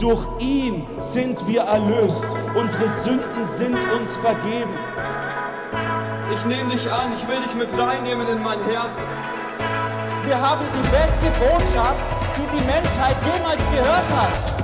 [0.00, 2.26] Durch ihn sind wir erlöst.
[2.54, 4.72] Unsere Sünden sind uns vergeben.
[6.34, 9.06] Ich nehme dich an, ich will dich mit reinnehmen in mein Herz.
[10.24, 14.60] Wir haben die beste Botschaft, die die Menschheit jemals gehört hat.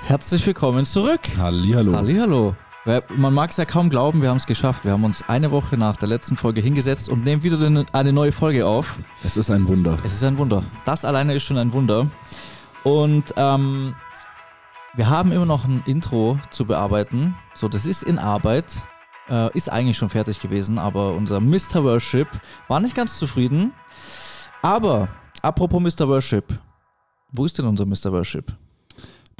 [0.00, 1.20] Herzlich willkommen zurück.
[1.36, 1.94] Hallihallo.
[1.94, 2.56] Hallihallo.
[2.84, 4.84] Man mag es ja kaum glauben, wir haben es geschafft.
[4.84, 8.32] Wir haben uns eine Woche nach der letzten Folge hingesetzt und nehmen wieder eine neue
[8.32, 8.98] Folge auf.
[9.22, 9.98] Es ist ein Wunder.
[10.02, 10.64] Es ist ein Wunder.
[10.84, 12.10] Das alleine ist schon ein Wunder.
[12.82, 13.94] Und ähm,
[14.94, 17.36] wir haben immer noch ein Intro zu bearbeiten.
[17.54, 18.84] So, das ist in Arbeit.
[19.28, 21.84] Äh, ist eigentlich schon fertig gewesen, aber unser Mr.
[21.84, 22.26] Worship
[22.66, 23.72] war nicht ganz zufrieden.
[24.60, 25.08] Aber,
[25.40, 26.08] apropos Mr.
[26.08, 26.58] Worship.
[27.30, 28.10] Wo ist denn unser Mr.
[28.10, 28.52] Worship?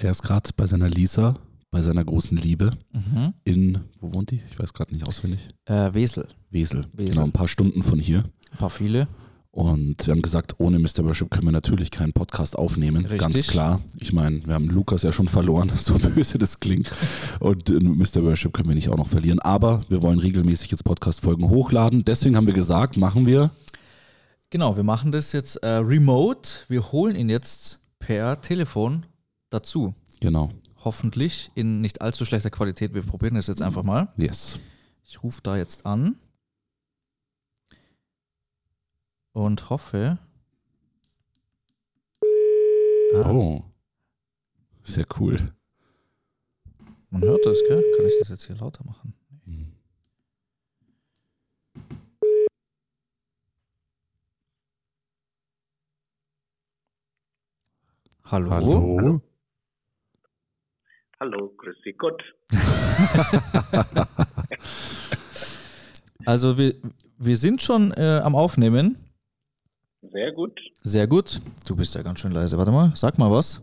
[0.01, 1.35] Der ist gerade bei seiner Lisa
[1.73, 3.33] bei seiner großen Liebe mhm.
[3.45, 4.43] in, wo wohnt die?
[4.51, 5.49] Ich weiß gerade nicht auswendig.
[5.65, 6.29] Äh, Wesel.
[6.51, 6.87] Wesel.
[6.93, 7.15] Wesel.
[7.15, 8.25] Genau, ein paar Stunden von hier.
[8.53, 9.09] Ein paar viele.
[9.51, 11.05] Und wir haben gesagt, ohne Mr.
[11.05, 13.05] Worship können wir natürlich keinen Podcast aufnehmen.
[13.05, 13.19] Richtig.
[13.19, 13.81] Ganz klar.
[13.99, 16.93] Ich meine, wir haben Lukas ja schon verloren, so böse das klingt.
[17.41, 18.23] Und Mr.
[18.23, 19.41] Worship können wir nicht auch noch verlieren.
[19.41, 22.05] Aber wir wollen regelmäßig jetzt Podcast-Folgen hochladen.
[22.05, 23.51] Deswegen haben wir gesagt, machen wir.
[24.51, 26.51] Genau, wir machen das jetzt äh, remote.
[26.69, 29.07] Wir holen ihn jetzt per Telefon
[29.49, 29.95] dazu.
[30.21, 30.51] Genau
[30.85, 32.95] hoffentlich in nicht allzu schlechter Qualität.
[32.95, 34.13] Wir probieren das jetzt einfach mal.
[34.17, 34.59] Yes.
[35.05, 36.17] Ich rufe da jetzt an
[39.33, 40.19] und hoffe.
[43.15, 43.31] Ah.
[43.31, 43.65] Oh.
[44.83, 45.55] Sehr cool.
[47.11, 47.85] Man hört das, gell?
[47.97, 49.15] Kann ich das jetzt hier lauter machen?
[49.45, 49.73] Mhm.
[58.25, 58.51] Hallo?
[58.51, 58.97] Hallo?
[58.99, 59.21] Hallo,
[61.31, 62.23] grüß dich Gott.
[66.27, 66.75] also wir,
[67.19, 68.97] wir sind schon äh, am Aufnehmen.
[70.03, 70.59] Sehr gut.
[70.83, 71.41] Sehr gut.
[71.67, 72.59] Du bist ja ganz schön leise.
[72.59, 73.63] Warte mal, sag mal was.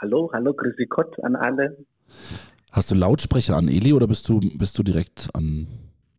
[0.00, 1.86] Hallo, hallo, grüß dich Gott an alle.
[2.70, 5.66] Hast du Lautsprecher an, Eli, oder bist du, bist du direkt an?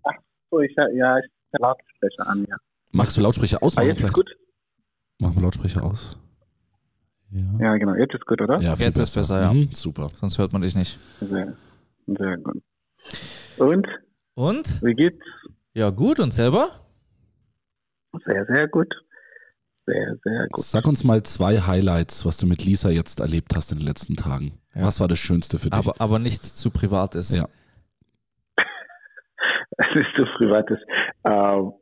[0.04, 0.14] Ach
[0.50, 2.58] so, ich, ja, ich habe Lautsprecher an, ja.
[2.94, 3.78] Magst du Lautsprecher aus?
[3.78, 4.36] Ah, jetzt ist gut.
[5.20, 6.18] Machen wir Lautsprecher aus.
[7.32, 7.42] Ja.
[7.60, 7.96] ja, genau.
[7.96, 8.60] Jetzt ist gut, oder?
[8.60, 9.02] Ja, jetzt besser.
[9.04, 9.54] ist besser, ja.
[9.54, 10.10] Mhm, super.
[10.14, 11.00] Sonst hört man dich nicht.
[11.20, 11.54] Sehr,
[12.06, 12.62] sehr gut.
[13.58, 13.88] Und?
[14.36, 14.82] Und?
[14.84, 15.24] Wie geht's?
[15.74, 16.20] Ja, gut.
[16.20, 16.70] Und selber?
[18.26, 18.94] Sehr, sehr gut.
[19.86, 20.64] Sehr, sehr gut.
[20.64, 24.16] Sag uns mal zwei Highlights, was du mit Lisa jetzt erlebt hast in den letzten
[24.16, 24.54] Tagen.
[24.74, 24.84] Ja.
[24.84, 25.78] Was war das Schönste für dich?
[25.78, 27.38] Aber, aber nichts zu Privates.
[27.38, 27.48] Ja.
[29.78, 30.80] es ist zu Privates.
[31.28, 31.74] Uh,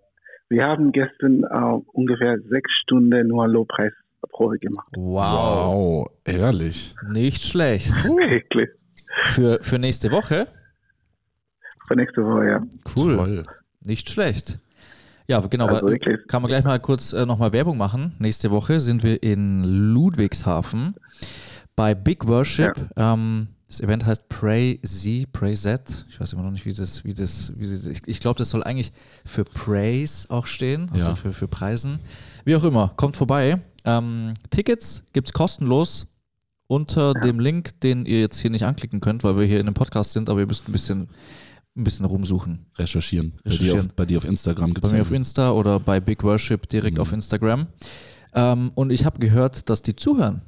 [0.50, 3.94] wir haben gestern uh, ungefähr sechs Stunden nur Lobpreis
[4.28, 4.88] Probe gemacht.
[4.96, 6.96] Wow, ehrlich.
[7.10, 7.92] Nicht schlecht.
[8.04, 8.70] Wirklich.
[9.34, 10.48] Für, für nächste Woche?
[11.88, 12.64] Für nächste Woche, ja.
[12.96, 13.18] Cool.
[13.18, 13.46] Toll.
[13.86, 14.60] Nicht schlecht.
[15.28, 15.68] Ja, genau.
[15.68, 15.88] Also
[16.28, 18.14] kann man gleich mal kurz äh, nochmal Werbung machen.
[18.20, 20.96] Nächste Woche sind wir in Ludwigshafen
[21.76, 22.76] bei Big Worship.
[22.98, 23.14] Ja.
[23.14, 26.06] Ähm, das Event heißt Pray Z, Pray Z.
[26.10, 28.52] Ich weiß immer noch nicht, wie das, wie das, wie das ich, ich glaube, das
[28.52, 28.92] soll eigentlich
[29.26, 31.16] für Praise auch stehen, also ja.
[31.16, 32.00] für, für Preisen.
[32.46, 33.60] Wie auch immer, kommt vorbei.
[33.86, 36.08] Ähm, Tickets gibt es kostenlos
[36.68, 39.74] unter dem Link, den ihr jetzt hier nicht anklicken könnt, weil wir hier in einem
[39.74, 41.10] Podcast sind, aber ihr müsst ein bisschen,
[41.76, 42.66] ein bisschen rumsuchen.
[42.78, 43.34] Recherchieren.
[43.46, 43.78] Recherchieren.
[43.78, 46.00] Bei, dir auf, bei dir auf Instagram gibt es Bei mir auf Insta oder bei
[46.00, 47.02] Big Worship direkt mhm.
[47.02, 47.68] auf Instagram.
[48.34, 50.42] Ähm, und ich habe gehört, dass die zuhören.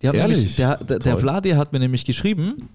[0.00, 0.22] Die Ehrlich?
[0.22, 2.68] Nämlich, der, der, der Vladi hat mir nämlich geschrieben,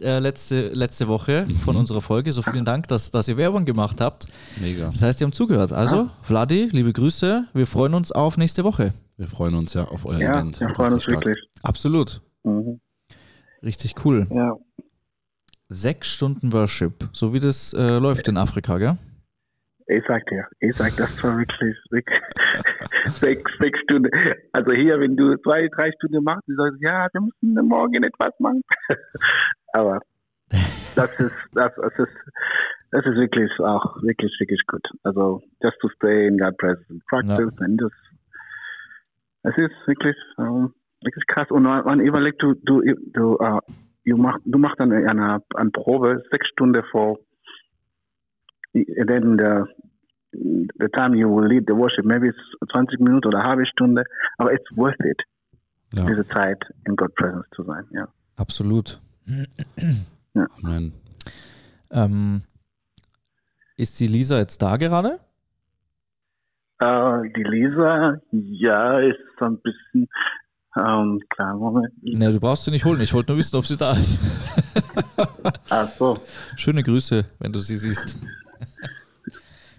[0.00, 1.56] äh, letzte, letzte Woche mhm.
[1.56, 2.32] von unserer Folge.
[2.32, 4.26] So vielen Dank, dass, dass ihr Werbung gemacht habt.
[4.60, 4.86] Mega.
[4.86, 5.72] Das heißt, ihr habt zugehört.
[5.72, 6.08] Also.
[6.22, 7.44] Vladi, liebe Grüße.
[7.52, 8.94] Wir freuen uns auf nächste Woche.
[9.16, 10.60] Wir freuen uns ja auf euer ja, Event.
[10.60, 11.38] Wir freuen uns wirklich.
[11.62, 12.20] Absolut.
[12.44, 12.80] Mhm.
[13.62, 14.26] Richtig cool.
[14.30, 14.56] Ja.
[15.68, 18.98] Sechs Stunden Worship, so wie das äh, läuft in Afrika, gell?
[19.86, 22.20] Ich sag dir, ich sag, das war wirklich, wirklich
[23.06, 24.10] sechs, sechs Stunden.
[24.52, 28.32] Also hier, wenn du zwei, drei Stunden machst, du sagst, ja, wir müssen morgen etwas
[28.38, 28.62] machen.
[29.72, 30.00] Aber
[30.94, 32.16] das ist, das, das ist,
[32.90, 34.86] das ist wirklich auch wirklich, wirklich gut.
[35.02, 37.64] Also just to stay in God presence and practice ja.
[37.64, 37.94] and just,
[39.42, 40.72] es ist wirklich, ähm,
[41.02, 41.50] wirklich krass.
[41.50, 43.60] Und man überlegt, du, du, du, uh,
[44.04, 47.18] du machst, du machst dann eine, eine Probe sechs Stunden vor
[48.72, 49.66] then the
[50.78, 54.04] the time you will lead the worship, maybe it's 20 Minuten oder eine halbe Stunde,
[54.38, 55.22] aber it's worth it,
[55.92, 56.06] ja.
[56.06, 58.08] diese Zeit in God's Presence zu sein, ja.
[58.36, 59.00] Absolut.
[60.34, 60.46] Ja.
[60.62, 60.94] Amen.
[61.90, 62.42] Ähm,
[63.76, 65.20] ist die Lisa jetzt da gerade?
[66.82, 70.08] Uh, die Lisa, ja, ist so ein bisschen,
[70.76, 71.92] ähm, klar, Moment.
[72.02, 74.20] Ne, du brauchst sie nicht holen, ich wollte nur wissen, ob sie da ist.
[75.70, 76.18] Ach so.
[76.56, 78.18] Schöne Grüße, wenn du sie siehst.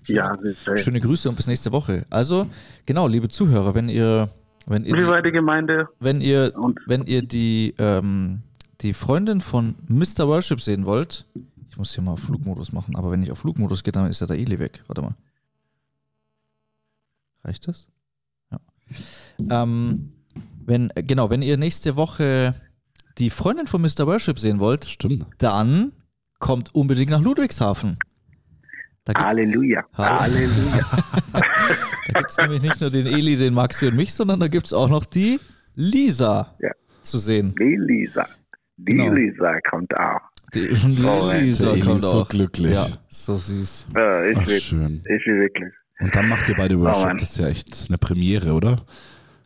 [0.03, 2.05] Schöne, ja, schöne Grüße und bis nächste Woche.
[2.09, 2.47] Also,
[2.85, 4.29] genau, liebe Zuhörer, wenn ihr
[4.65, 6.53] wenn ihr die, die Gemeinde wenn ihr
[6.85, 8.43] wenn ihr die ähm,
[8.79, 10.27] die Freundin von Mr.
[10.27, 11.25] Worship sehen wollt,
[11.69, 14.27] ich muss hier mal Flugmodus machen, aber wenn ich auf Flugmodus gehe, dann ist ja
[14.27, 14.83] der Eli weg.
[14.87, 15.15] Warte mal.
[17.43, 17.87] Reicht das?
[18.51, 19.63] Ja.
[19.63, 20.13] Ähm,
[20.65, 22.55] wenn, genau, wenn ihr nächste Woche
[23.17, 24.07] die Freundin von Mr.
[24.07, 25.27] Worship sehen wollt, Stimmt.
[25.37, 25.91] dann
[26.39, 27.97] kommt unbedingt nach Ludwigshafen.
[29.15, 29.83] Halleluja.
[29.93, 30.85] Halleluja.
[31.33, 34.67] da gibt es nämlich nicht nur den Eli, den Maxi und mich, sondern da gibt
[34.67, 35.39] es auch noch die
[35.75, 36.71] Lisa ja.
[37.01, 37.53] zu sehen.
[37.59, 38.27] Die Lisa.
[38.77, 39.13] Die genau.
[39.13, 40.21] Lisa kommt auch.
[40.53, 42.29] Die, die oh, Lisa kommt so auch.
[42.29, 42.73] glücklich.
[42.73, 43.87] Ja, so süß.
[43.95, 45.01] Ja, ich Ach, will, schön.
[45.05, 45.73] Ich will wirklich.
[46.03, 47.11] Und dann macht ihr beide Worship.
[47.11, 48.81] Oh, das ist ja echt eine Premiere, oder?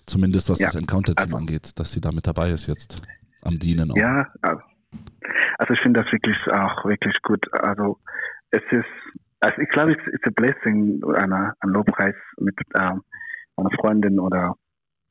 [0.07, 0.67] Zumindest was ja.
[0.67, 3.01] das Encounter-Team also, angeht, dass sie da mit dabei ist jetzt
[3.43, 3.97] am Dienen auch.
[3.97, 7.45] Ja, also ich finde das wirklich auch wirklich gut.
[7.53, 7.99] Also
[8.51, 8.85] es ist,
[9.39, 13.03] also ich glaube, es ist ein Blessing, einer, ein Lobpreis mit ähm,
[13.57, 14.55] einer Freundin oder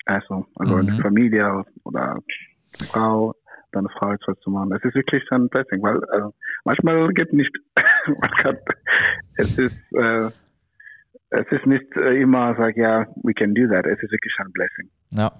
[0.06, 1.00] also, also mhm.
[1.00, 2.18] Familie oder
[2.90, 3.34] Frau,
[3.72, 4.72] deine Frau etwas zu machen.
[4.72, 6.34] Es ist wirklich ein Blessing, weil also,
[6.64, 7.54] manchmal geht nicht.
[9.38, 10.30] Es ist äh,
[11.30, 13.86] es ist nicht äh, immer sag ja, we can do that.
[13.86, 14.90] Es ist wirklich ein Blessing.
[15.10, 15.32] Ja.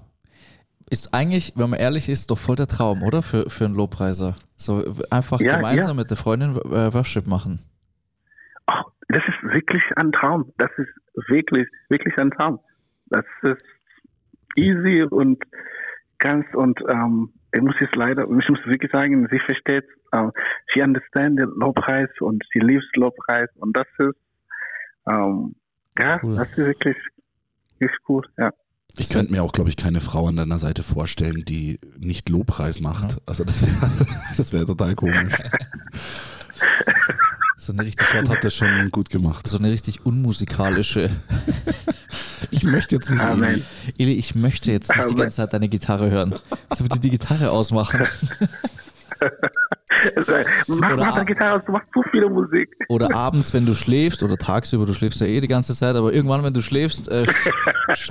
[0.88, 3.22] Ist eigentlich, wenn man ehrlich ist, doch voll der Traum, oder?
[3.22, 4.36] Für, für einen Lobpreiser.
[4.56, 6.02] So einfach ja, gemeinsam ja.
[6.02, 7.60] mit der Freundin äh, Worship machen.
[8.68, 10.52] Oh, das ist wirklich ein Traum.
[10.58, 10.88] Das ist
[11.28, 12.60] wirklich, wirklich ein Traum.
[13.06, 13.62] Das ist
[14.56, 15.42] easy und
[16.18, 19.84] ganz und ähm, ich muss jetzt leider, ich muss wirklich sagen, sie versteht,
[20.14, 20.30] uh,
[20.72, 24.16] she understands den Lobpreis und sie liebt Lobpreis und das ist
[25.08, 25.54] ähm,
[25.98, 26.36] ja, cool.
[26.36, 26.96] das ist wirklich,
[27.78, 28.52] wirklich gut, ja.
[28.98, 32.80] Ich könnte mir auch, glaube ich, keine Frau an deiner Seite vorstellen, die nicht Lobpreis
[32.80, 33.12] macht.
[33.12, 33.18] Ja.
[33.26, 33.90] Also das wäre
[34.36, 35.34] das wär total komisch.
[37.58, 39.46] So eine richtig, Gott hat das schon gut gemacht.
[39.48, 41.10] So eine richtig unmusikalische.
[42.50, 43.22] Ich möchte jetzt nicht.
[43.22, 43.64] Amen.
[43.98, 45.08] Eli, ich möchte jetzt nicht Amen.
[45.08, 46.34] die ganze Zeit deine Gitarre hören.
[46.70, 48.06] Jetzt bitte die Gitarre ausmachen.
[50.66, 52.68] Mach oder mal Gitarre, du machst so viele Musik.
[52.88, 56.12] Oder abends, wenn du schläfst, oder tagsüber, du schläfst ja eh die ganze Zeit, aber
[56.12, 57.26] irgendwann, wenn du schläfst, äh,
[57.94, 58.10] sch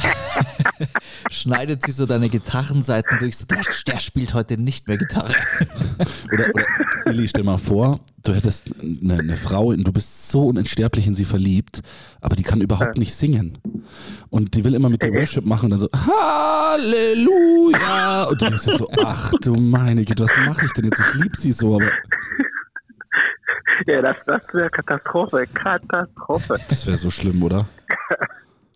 [1.29, 3.37] schneidet sie so deine Gitarrenseiten durch.
[3.37, 5.33] So, der, der spielt heute nicht mehr Gitarre.
[6.31, 6.65] oder, oder
[7.05, 11.25] Willi, stell mal vor, du hättest eine, eine, Frau, du bist so unentsterblich in sie
[11.25, 11.81] verliebt,
[12.19, 13.59] aber die kann überhaupt nicht singen.
[14.29, 15.89] Und die will immer mit dir Worship machen und dann so,
[16.73, 17.43] Halleluja!
[18.23, 20.99] Und du denkst so, ach du meine Güte, was mache ich denn jetzt?
[20.99, 21.91] Ich liebe sie so, aber.
[23.87, 25.45] Ja, das, das wäre Katastrophe.
[25.53, 26.57] Katastrophe.
[26.69, 27.67] Das wäre so schlimm, oder?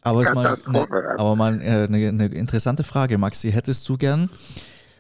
[0.01, 3.49] Aber, ist mal eine, aber mal eine, eine interessante Frage, Maxi.
[3.51, 4.29] Hättest du gern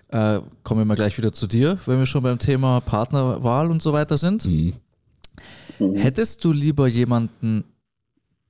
[0.09, 3.81] äh, kommen wir mal gleich wieder zu dir, wenn wir schon beim Thema Partnerwahl und
[3.81, 4.45] so weiter sind.
[4.45, 4.73] Mhm.
[5.95, 7.63] Hättest du lieber jemanden,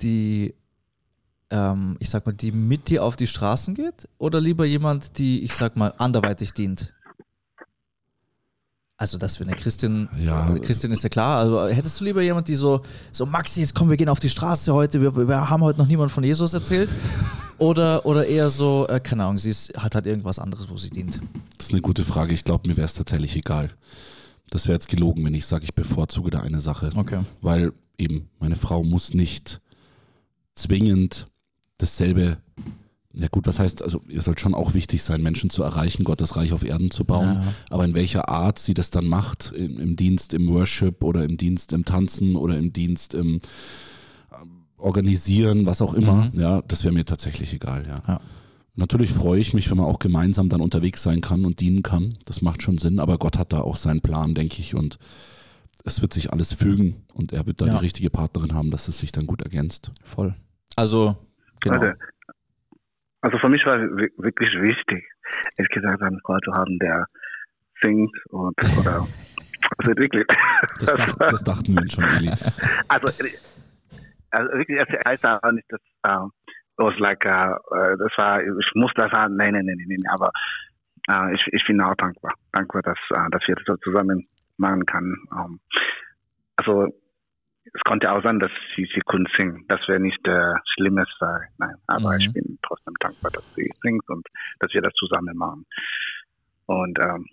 [0.02, 0.56] die,
[1.50, 5.44] ähm, ich sag mal, die mit dir auf die Straßen geht oder lieber jemand, die,
[5.44, 6.94] ich sag mal, anderweitig dient?
[8.98, 10.58] Also, dass wir eine Christin, ja.
[10.60, 12.82] Christin ist ja klar, also hättest du lieber jemand, die so,
[13.14, 15.88] so Maxi, jetzt kommen wir gehen auf die Straße heute, wir, wir haben heute noch
[15.88, 16.94] niemand von Jesus erzählt?
[17.60, 20.90] oder, oder eher so, äh, keine Ahnung, sie ist, hat halt irgendwas anderes, wo sie
[20.90, 21.22] dient?
[21.58, 22.34] Das ist eine gute Frage.
[22.34, 23.70] Ich glaube, mir wäre es tatsächlich egal.
[24.50, 26.92] Das wäre jetzt gelogen, wenn ich sage, ich bevorzuge da eine Sache.
[26.96, 27.22] Okay.
[27.42, 29.62] Weil eben meine Frau muss nicht
[30.56, 31.28] zwingend
[31.78, 32.38] dasselbe
[33.14, 36.36] ja gut, was heißt, also ihr sollt schon auch wichtig sein, Menschen zu erreichen, Gottes
[36.36, 37.42] Reich auf Erden zu bauen.
[37.42, 37.54] Ja.
[37.72, 41.36] Aber in welcher Art sie das dann macht, im, im, Dienst im Worship oder im
[41.36, 43.40] Dienst im Tanzen oder im Dienst im
[44.80, 46.40] Organisieren, was auch immer, mhm.
[46.40, 47.96] ja, das wäre mir tatsächlich egal, ja.
[48.08, 48.20] ja.
[48.76, 52.18] Natürlich freue ich mich, wenn man auch gemeinsam dann unterwegs sein kann und dienen kann.
[52.26, 54.98] Das macht schon Sinn, aber Gott hat da auch seinen Plan, denke ich, und
[55.84, 57.74] es wird sich alles fügen und er wird da ja.
[57.74, 59.92] die richtige Partnerin haben, dass es sich dann gut ergänzt.
[60.04, 60.34] Voll.
[60.76, 61.18] Also,
[61.60, 61.80] genau.
[61.80, 61.94] Also,
[63.22, 65.04] also für mich war wirklich wichtig,
[65.58, 67.06] ehrlich gesagt, einen Freund zu haben, der
[67.82, 69.06] singt und oder
[69.78, 70.26] also wirklich.
[70.80, 72.32] Das, dacht, das dachten wir schon, Eli.
[72.88, 73.10] Also,
[74.32, 76.30] also wirklich, es heißt auch nicht, dass uh,
[76.78, 77.56] was like, uh,
[77.98, 80.32] das war, ich muss das sagen, nein, nein, nein, nein, aber
[81.10, 84.86] uh, ich, ich bin auch dankbar, dankbar, dass, uh, dass wir das so zusammen machen
[84.86, 85.16] können.
[85.32, 85.60] Um,
[86.58, 86.88] also
[87.74, 89.66] es konnte auch sein, dass sie, sie kunst singen.
[89.68, 92.20] Das wäre nicht äh, Schlimmes, weil, nein, aber mhm.
[92.20, 94.28] ich bin trotzdem dankbar, dass sie singt und
[94.60, 95.66] dass wir das zusammen machen.
[96.66, 97.26] Und ähm,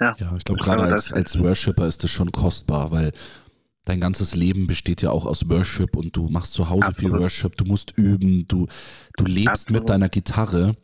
[0.00, 0.14] ja.
[0.18, 3.12] Ja, ich glaube, gerade als, als Worshipper ist das schon kostbar, weil
[3.88, 7.12] dein ganzes Leben besteht ja auch aus Worship und du machst zu Hause Absolut.
[7.12, 8.66] viel Worship, du musst üben, du,
[9.16, 9.80] du lebst Absolut.
[9.80, 10.76] mit deiner Gitarre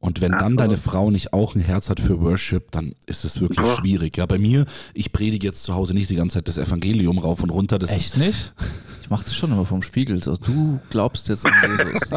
[0.00, 3.40] und wenn dann deine Frau nicht auch ein Herz hat für Worship, dann ist es
[3.40, 3.74] wirklich ja.
[3.74, 4.16] schwierig.
[4.16, 7.42] Ja, bei mir, ich predige jetzt zu Hause nicht die ganze Zeit das Evangelium rauf
[7.42, 7.78] und runter.
[7.78, 8.54] Das Echt nicht?
[9.00, 10.22] Ich mache das schon immer vom Spiegel.
[10.22, 12.10] So, du glaubst jetzt an Jesus.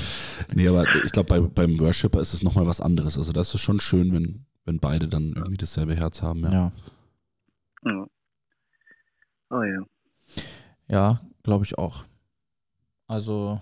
[0.54, 3.18] nee, aber ich glaube, bei, beim Worshipper ist es nochmal was anderes.
[3.18, 6.44] Also das ist schon schön, wenn, wenn beide dann irgendwie dasselbe Herz haben.
[6.44, 6.72] Ja.
[7.84, 8.06] ja.
[9.50, 9.84] Oh ja.
[10.88, 12.04] Ja, glaube ich auch.
[13.06, 13.60] Also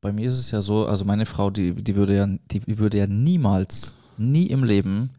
[0.00, 2.98] bei mir ist es ja so, also meine Frau, die, die würde ja, die würde
[2.98, 5.10] ja niemals, nie im Leben,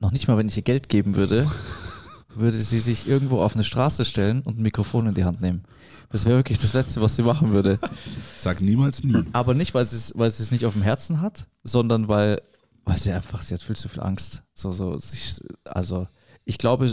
[0.00, 1.48] noch nicht mal wenn ich ihr Geld geben würde,
[2.34, 5.62] würde sie sich irgendwo auf eine Straße stellen und ein Mikrofon in die Hand nehmen.
[6.08, 7.78] Das wäre wirklich das Letzte, was sie machen würde.
[8.36, 9.24] Sag niemals nie.
[9.32, 12.42] Aber nicht, weil sie es, weil sie es nicht auf dem Herzen hat, sondern weil,
[12.84, 14.42] weil sie einfach, sie hat viel zu viel Angst.
[14.54, 16.08] So, so, sich, also
[16.44, 16.90] ich glaube,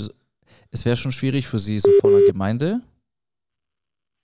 [0.76, 2.82] es wäre schon schwierig für sie so vor einer Gemeinde.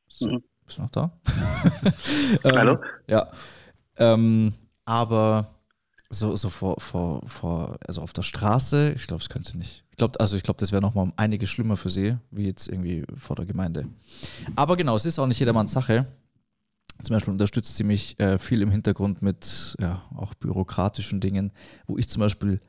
[0.10, 0.44] So, mhm.
[0.66, 1.12] Bist du noch da?
[2.44, 2.78] ähm, Hallo?
[3.08, 3.32] Ja.
[3.96, 4.54] Ähm,
[4.84, 5.56] aber
[6.10, 9.86] so, so vor, vor, vor, also auf der Straße, ich glaube, das könnte sie nicht.
[9.92, 12.68] Ich glaube, also ich glaube, das wäre nochmal um einiges schlimmer für sie, wie jetzt
[12.68, 13.88] irgendwie vor der Gemeinde.
[14.58, 16.06] Aber genau, es ist auch nicht jedermanns Sache.
[17.02, 21.52] Zum Beispiel unterstützt sie mich äh, viel im Hintergrund mit ja, auch bürokratischen Dingen,
[21.88, 22.60] wo ich zum Beispiel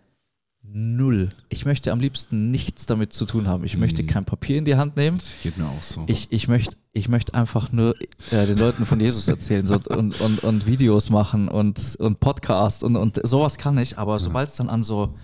[0.62, 1.28] null.
[1.49, 3.64] Ich möchte am liebsten nichts damit zu tun haben.
[3.64, 4.07] Ich möchte mhm.
[4.07, 5.19] kein Papier in die Hand nehmen.
[5.19, 6.04] Das geht mir auch so.
[6.07, 7.95] Ich, ich, möchte, ich möchte einfach nur
[8.31, 12.85] äh, den Leuten von Jesus erzählen so, und, und, und Videos machen und, und Podcast
[12.85, 13.99] und, und sowas kann ich.
[13.99, 15.14] Aber sobald es dann an so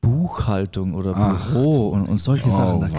[0.00, 2.92] Buchhaltung oder Büro und, und solche oh, Sachen,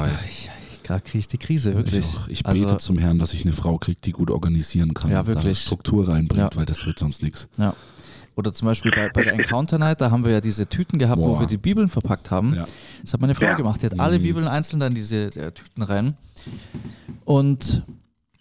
[0.83, 2.05] da kriege ich die Krise, wirklich.
[2.05, 5.11] Ich, ich bete also, zum Herrn, dass ich eine Frau kriege, die gut organisieren kann
[5.11, 6.59] ja, und da Struktur reinbringt, ja.
[6.59, 7.47] weil das wird sonst nichts.
[7.57, 7.75] Ja.
[8.35, 11.21] Oder zum Beispiel bei, bei der Encounter Night, da haben wir ja diese Tüten gehabt,
[11.21, 11.37] Boah.
[11.37, 12.53] wo wir die Bibeln verpackt haben.
[12.53, 12.65] Ja.
[13.01, 13.53] Das hat meine Frau ja.
[13.53, 13.81] gemacht.
[13.81, 14.01] Die hat mhm.
[14.01, 16.15] alle Bibeln einzeln dann diese äh, Tüten rein.
[17.23, 17.83] Und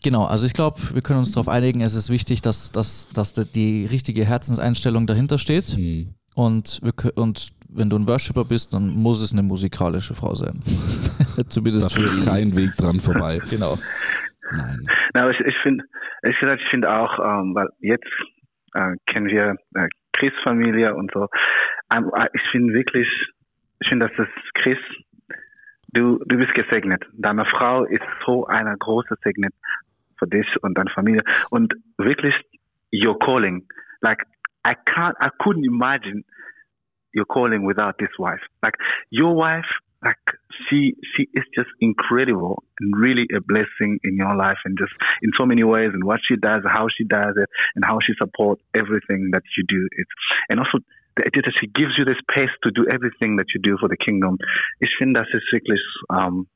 [0.03, 3.35] genau, also ich glaube, wir können uns darauf einigen, es ist wichtig, dass, dass, dass
[3.35, 5.77] die richtige Herzenseinstellung dahinter steht.
[5.79, 6.15] Mhm.
[6.35, 10.61] Und, wir, und wenn du ein Worshipper bist, dann muss es eine musikalische Frau sein.
[11.49, 13.41] Zumindest da führt kein Weg dran vorbei.
[13.49, 13.79] genau.
[14.53, 14.87] Nein.
[15.15, 15.85] Na, ich, ich finde,
[16.23, 18.05] ich, ich finde auch, ähm, weil jetzt
[18.75, 21.29] äh, kennen wir äh, Chris Familie und so.
[21.93, 23.09] Ähm, äh, ich finde wirklich,
[23.81, 24.79] ich finde, dass das Chris,
[25.93, 27.05] du, du bist gesegnet.
[27.13, 29.55] Deine Frau ist so eine große Segnet
[30.19, 31.23] für dich und deine Familie.
[31.51, 32.35] Und wirklich,
[32.93, 33.67] your calling.
[34.01, 34.23] Like,
[34.67, 36.25] I can't, I couldn't imagine
[37.15, 38.43] your calling without this wife.
[38.63, 38.77] Like,
[39.11, 39.69] your wife
[40.05, 40.19] like
[40.69, 44.93] she she is just incredible and really a blessing in your life and just
[45.23, 48.13] in so many ways and what she does, how she does it, and how she
[48.19, 49.89] supports everything that you do.
[49.93, 50.11] It's
[50.51, 50.79] and also
[51.17, 53.97] the that she gives you the space to do everything that you do for the
[53.97, 54.37] kingdom.
[54.81, 56.47] Ich finde, das ist wirklich um,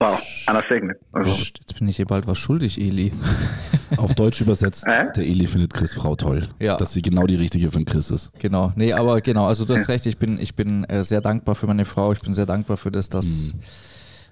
[0.00, 0.20] Wow,
[0.68, 0.98] Segnet.
[1.12, 1.30] Also.
[1.30, 3.12] Jetzt bin ich hier bald was schuldig, Eli.
[3.96, 6.48] Auf Deutsch übersetzt, der Eli findet Chris Frau toll.
[6.58, 6.76] Ja.
[6.76, 8.32] Dass sie genau die richtige für den Chris ist.
[8.38, 11.54] Genau, nee, aber genau, also du hast recht, ich bin, ich bin äh, sehr dankbar
[11.54, 12.12] für meine Frau.
[12.12, 13.60] Ich bin sehr dankbar für das, dass, mhm.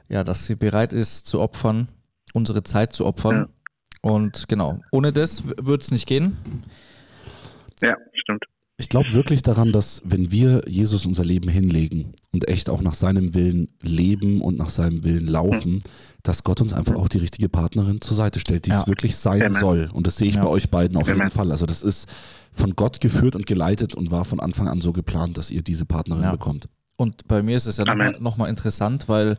[0.08, 1.88] ja, dass sie bereit ist zu opfern,
[2.32, 3.36] unsere Zeit zu opfern.
[3.36, 4.10] Ja.
[4.10, 6.36] Und genau, ohne das würde es nicht gehen.
[7.80, 8.44] Ja, stimmt.
[8.78, 12.94] Ich glaube wirklich daran, dass wenn wir Jesus unser Leben hinlegen und echt auch nach
[12.94, 15.80] seinem Willen leben und nach seinem Willen laufen,
[16.22, 18.80] dass Gott uns einfach auch die richtige Partnerin zur Seite stellt, die ja.
[18.80, 19.54] es wirklich sein Amen.
[19.54, 19.90] soll.
[19.92, 20.42] Und das sehe ich ja.
[20.42, 21.18] bei euch beiden auf Amen.
[21.18, 21.52] jeden Fall.
[21.52, 22.08] Also das ist
[22.52, 25.84] von Gott geführt und geleitet und war von Anfang an so geplant, dass ihr diese
[25.84, 26.32] Partnerin ja.
[26.32, 26.68] bekommt.
[26.96, 29.38] Und bei mir ist es ja nochmal noch mal interessant, weil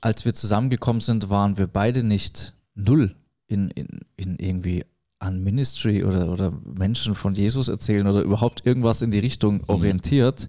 [0.00, 3.14] als wir zusammengekommen sind, waren wir beide nicht null
[3.48, 4.84] in, in, in irgendwie
[5.18, 9.64] an Ministry oder, oder Menschen von Jesus erzählen oder überhaupt irgendwas in die Richtung mhm.
[9.68, 10.48] orientiert.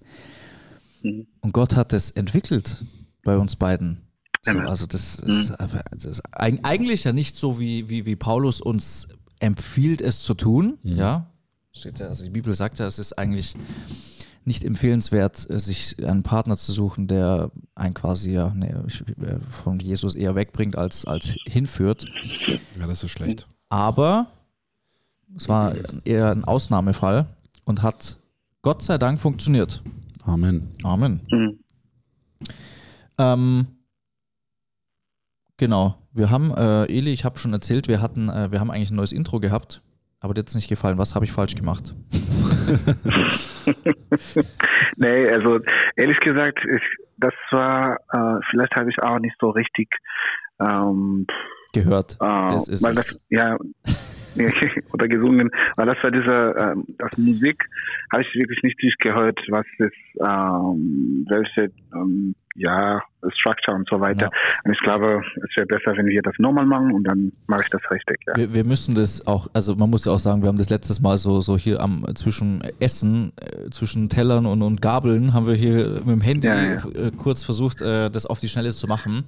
[1.02, 1.26] Mhm.
[1.40, 2.84] Und Gott hat es entwickelt
[3.22, 4.02] bei uns beiden.
[4.44, 5.30] So, also das mhm.
[5.30, 5.54] ist,
[5.90, 9.08] das ist, eigentlich ja nicht so, wie, wie, wie Paulus uns
[9.40, 10.78] empfiehlt, es zu tun.
[10.82, 10.96] Mhm.
[10.96, 11.30] Ja,
[11.72, 13.54] steht ja, also die Bibel sagt ja, es ist eigentlich
[14.44, 18.74] nicht empfehlenswert, sich einen Partner zu suchen, der einen quasi ja, nee,
[19.46, 22.06] von Jesus eher wegbringt als, als hinführt.
[22.80, 23.46] Ja, das ist schlecht.
[23.68, 24.32] Aber
[25.36, 27.26] es war eher ein Ausnahmefall
[27.64, 28.18] und hat
[28.62, 29.82] Gott sei Dank funktioniert.
[30.24, 30.72] Amen.
[30.82, 31.20] Amen.
[31.30, 31.58] Mhm.
[33.18, 33.66] Ähm,
[35.56, 35.96] genau.
[36.12, 38.96] Wir haben, äh, Eli, ich habe schon erzählt, wir hatten, äh, wir haben eigentlich ein
[38.96, 39.82] neues Intro gehabt,
[40.20, 40.98] aber dir hat es nicht gefallen.
[40.98, 41.94] Was habe ich falsch gemacht?
[44.96, 45.60] nee, also
[45.96, 46.82] ehrlich gesagt, ich,
[47.18, 49.88] das war, äh, vielleicht habe ich auch nicht so richtig
[50.60, 51.26] ähm,
[51.72, 52.16] gehört.
[52.20, 53.56] Äh, das ist weil das, ja,
[54.92, 57.64] oder gesungen, weil das war diese, ähm, das Musik
[58.12, 63.00] habe ich wirklich nicht durchgehört, was ist, ähm, welche, ähm, ja,
[63.36, 64.30] Structure und so weiter.
[64.32, 64.60] Ja.
[64.64, 67.70] Und ich glaube, es wäre besser, wenn wir das nochmal machen und dann mache ich
[67.70, 68.18] das richtig.
[68.26, 68.36] Ja.
[68.36, 71.00] Wir, wir, müssen das auch, also man muss ja auch sagen, wir haben das letztes
[71.00, 75.54] Mal so, so hier am zwischen Essen, äh, zwischen Tellern und, und Gabeln, haben wir
[75.54, 79.24] hier mit dem Handy ja, äh, kurz versucht, äh, das auf die Schnelle zu machen.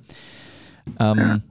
[0.99, 1.43] Ähm,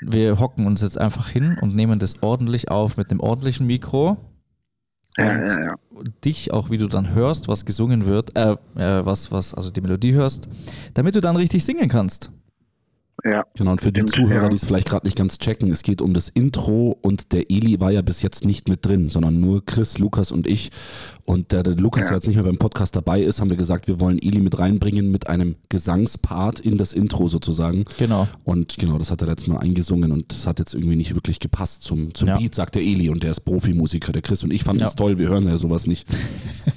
[0.00, 4.16] wir hocken uns jetzt einfach hin und nehmen das ordentlich auf mit einem ordentlichen Mikro.
[5.16, 5.74] Und ja, ja, ja.
[6.24, 9.80] dich auch, wie du dann hörst, was gesungen wird, äh, äh, was, was, also die
[9.80, 10.48] Melodie hörst,
[10.94, 12.32] damit du dann richtig singen kannst.
[13.24, 13.46] Ja.
[13.56, 14.48] Genau, und für die Zuhörer, ja.
[14.50, 17.80] die es vielleicht gerade nicht ganz checken, es geht um das Intro und der Eli
[17.80, 20.70] war ja bis jetzt nicht mit drin, sondern nur Chris, Lukas und ich.
[21.24, 22.08] Und der, der Lukas, ja.
[22.08, 24.58] der jetzt nicht mehr beim Podcast dabei ist, haben wir gesagt, wir wollen Eli mit
[24.58, 27.86] reinbringen mit einem Gesangspart in das Intro sozusagen.
[27.98, 28.28] Genau.
[28.44, 31.40] Und genau, das hat er letztes Mal eingesungen und das hat jetzt irgendwie nicht wirklich
[31.40, 32.36] gepasst zum, zum ja.
[32.36, 35.18] Beat, sagt der Eli und der ist Profimusiker, der Chris und ich fanden es toll,
[35.18, 36.06] wir hören ja sowas nicht.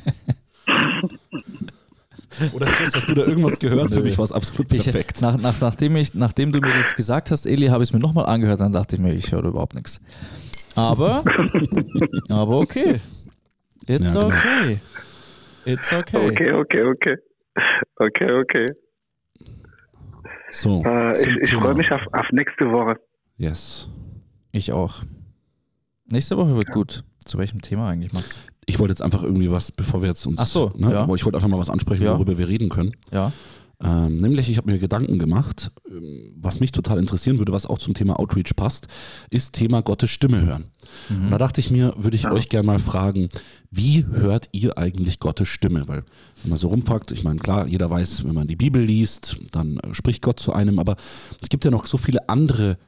[2.53, 3.91] Oder Chris, hast du da irgendwas gehört?
[3.91, 5.13] Für mich war es absolut perfekt.
[5.15, 7.94] Ich, nach, nach, nachdem, ich, nachdem du mir das gesagt hast, Eli, habe ich es
[7.94, 10.01] mir nochmal angehört, dann dachte ich mir, ich höre überhaupt nichts.
[10.75, 11.24] Aber,
[12.29, 13.01] aber okay.
[13.88, 14.27] It's ja, genau.
[14.27, 14.79] okay.
[15.65, 16.29] It's okay.
[16.29, 17.17] Okay, okay, okay.
[17.96, 18.67] Okay, okay.
[20.51, 20.84] So.
[20.86, 22.96] Äh, ich, ich freue mich auf, auf nächste Woche.
[23.38, 23.89] Yes.
[24.51, 25.01] Ich auch.
[26.06, 26.74] Nächste Woche wird ja.
[26.74, 27.03] gut.
[27.25, 28.48] Zu welchem Thema eigentlich, Max?
[28.68, 30.40] Ich wollte jetzt einfach irgendwie was, bevor wir jetzt uns.
[30.40, 31.04] Ach so, ne, ja.
[31.16, 32.14] Ich wollte einfach mal was ansprechen, ja.
[32.14, 32.92] worüber wir reden können.
[33.12, 33.32] Ja.
[33.80, 37.78] Ähm, nämlich, ich habe mir Gedanken gemacht, ähm, was mich total interessieren würde, was auch
[37.78, 38.88] zum Thema Outreach passt,
[39.30, 40.72] ist Thema Gottes Stimme hören.
[41.10, 41.26] Mhm.
[41.26, 42.32] Und da dachte ich mir, würde ich ja.
[42.32, 43.30] euch gerne mal fragen,
[43.70, 45.88] wie hört ihr eigentlich Gottes Stimme?
[45.88, 46.04] Weil,
[46.42, 49.78] wenn man so rumfragt, ich meine, klar, jeder weiß, wenn man die Bibel liest, dann
[49.78, 50.96] äh, spricht Gott zu einem, aber
[51.42, 52.80] es gibt ja noch so viele andere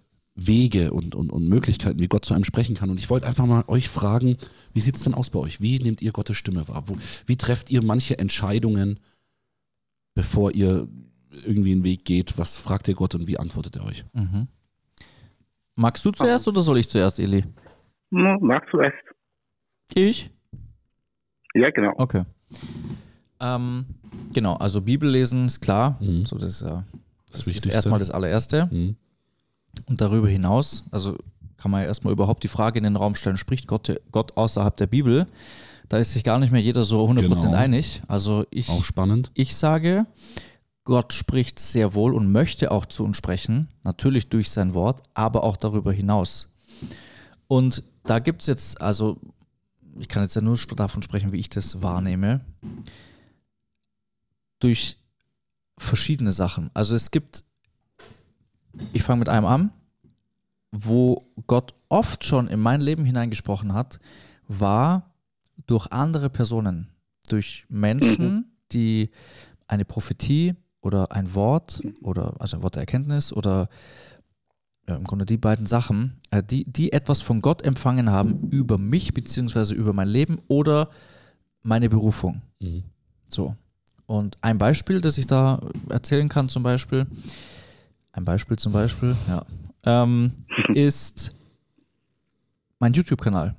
[0.48, 2.90] Wege und, und, und Möglichkeiten, wie Gott zu einem sprechen kann.
[2.90, 4.38] Und ich wollte einfach mal euch fragen,
[4.74, 5.62] wie sieht es denn aus bei euch?
[5.62, 6.84] Wie nehmt ihr Gottes Stimme wahr?
[6.88, 9.00] Wo, wie trefft ihr manche Entscheidungen,
[10.16, 10.88] bevor ihr
[11.46, 12.38] irgendwie einen Weg geht?
[12.38, 14.06] Was fragt ihr Gott und wie antwortet er euch?
[14.14, 14.48] Mhm.
[15.76, 17.46] Magst du zuerst oder soll ich zuerst, Eli?
[18.10, 18.98] Magst du erst.
[19.94, 20.30] Ich?
[21.54, 21.94] Ja, genau.
[21.98, 22.26] Okay.
[23.40, 23.86] Ähm,
[24.34, 25.98] genau, also Bibel lesen ist klar.
[26.02, 26.26] Mhm.
[26.26, 26.86] So, das ist ja
[27.32, 28.68] das, das ist erstmal das allererste.
[28.72, 28.96] Mhm.
[29.86, 31.18] Und darüber hinaus, also
[31.58, 34.76] kann man ja erstmal überhaupt die Frage in den Raum stellen, spricht Gott, Gott außerhalb
[34.78, 35.28] der Bibel?
[35.90, 37.54] Da ist sich gar nicht mehr jeder so 100% genau.
[37.54, 38.02] einig.
[38.08, 39.32] Also ich, auch spannend.
[39.34, 40.06] ich sage,
[40.84, 45.44] Gott spricht sehr wohl und möchte auch zu uns sprechen, natürlich durch sein Wort, aber
[45.44, 46.50] auch darüber hinaus.
[47.48, 49.20] Und da gibt es jetzt, also
[50.00, 52.42] ich kann jetzt ja nur davon sprechen, wie ich das wahrnehme,
[54.60, 54.98] durch
[55.78, 56.70] verschiedene Sachen.
[56.74, 57.44] Also es gibt
[58.94, 59.72] ich fange mit einem an,
[60.72, 64.00] wo Gott oft schon in mein Leben hineingesprochen hat,
[64.48, 65.14] war
[65.66, 66.90] durch andere Personen,
[67.28, 68.46] durch Menschen, mhm.
[68.72, 69.10] die
[69.68, 73.70] eine Prophetie oder ein Wort oder also ein Wort der Erkenntnis oder
[74.88, 78.78] ja, im Grunde die beiden Sachen, äh, die, die etwas von Gott empfangen haben über
[78.78, 80.90] mich beziehungsweise über mein Leben oder
[81.62, 82.42] meine Berufung.
[82.60, 82.84] Mhm.
[83.28, 83.56] So.
[84.08, 87.06] Und ein Beispiel, das ich da erzählen kann, zum Beispiel,
[88.12, 89.46] ein Beispiel zum Beispiel, ja,
[89.84, 91.34] ähm, ist
[92.80, 93.56] mein YouTube-Kanal.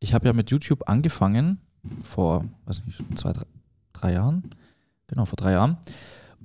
[0.00, 1.58] Ich habe ja mit YouTube angefangen
[2.02, 3.44] vor, weiß nicht, zwei, drei,
[3.92, 4.50] drei Jahren.
[5.06, 5.78] Genau, vor drei Jahren.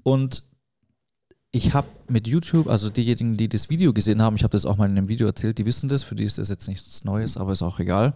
[0.04, 0.44] Und
[1.52, 4.78] ich habe mit YouTube, also diejenigen, die das Video gesehen haben, ich habe das auch
[4.78, 7.38] mal in einem Video erzählt, die wissen das, für die ist das jetzt nichts Neues,
[7.38, 8.14] aber ist auch egal.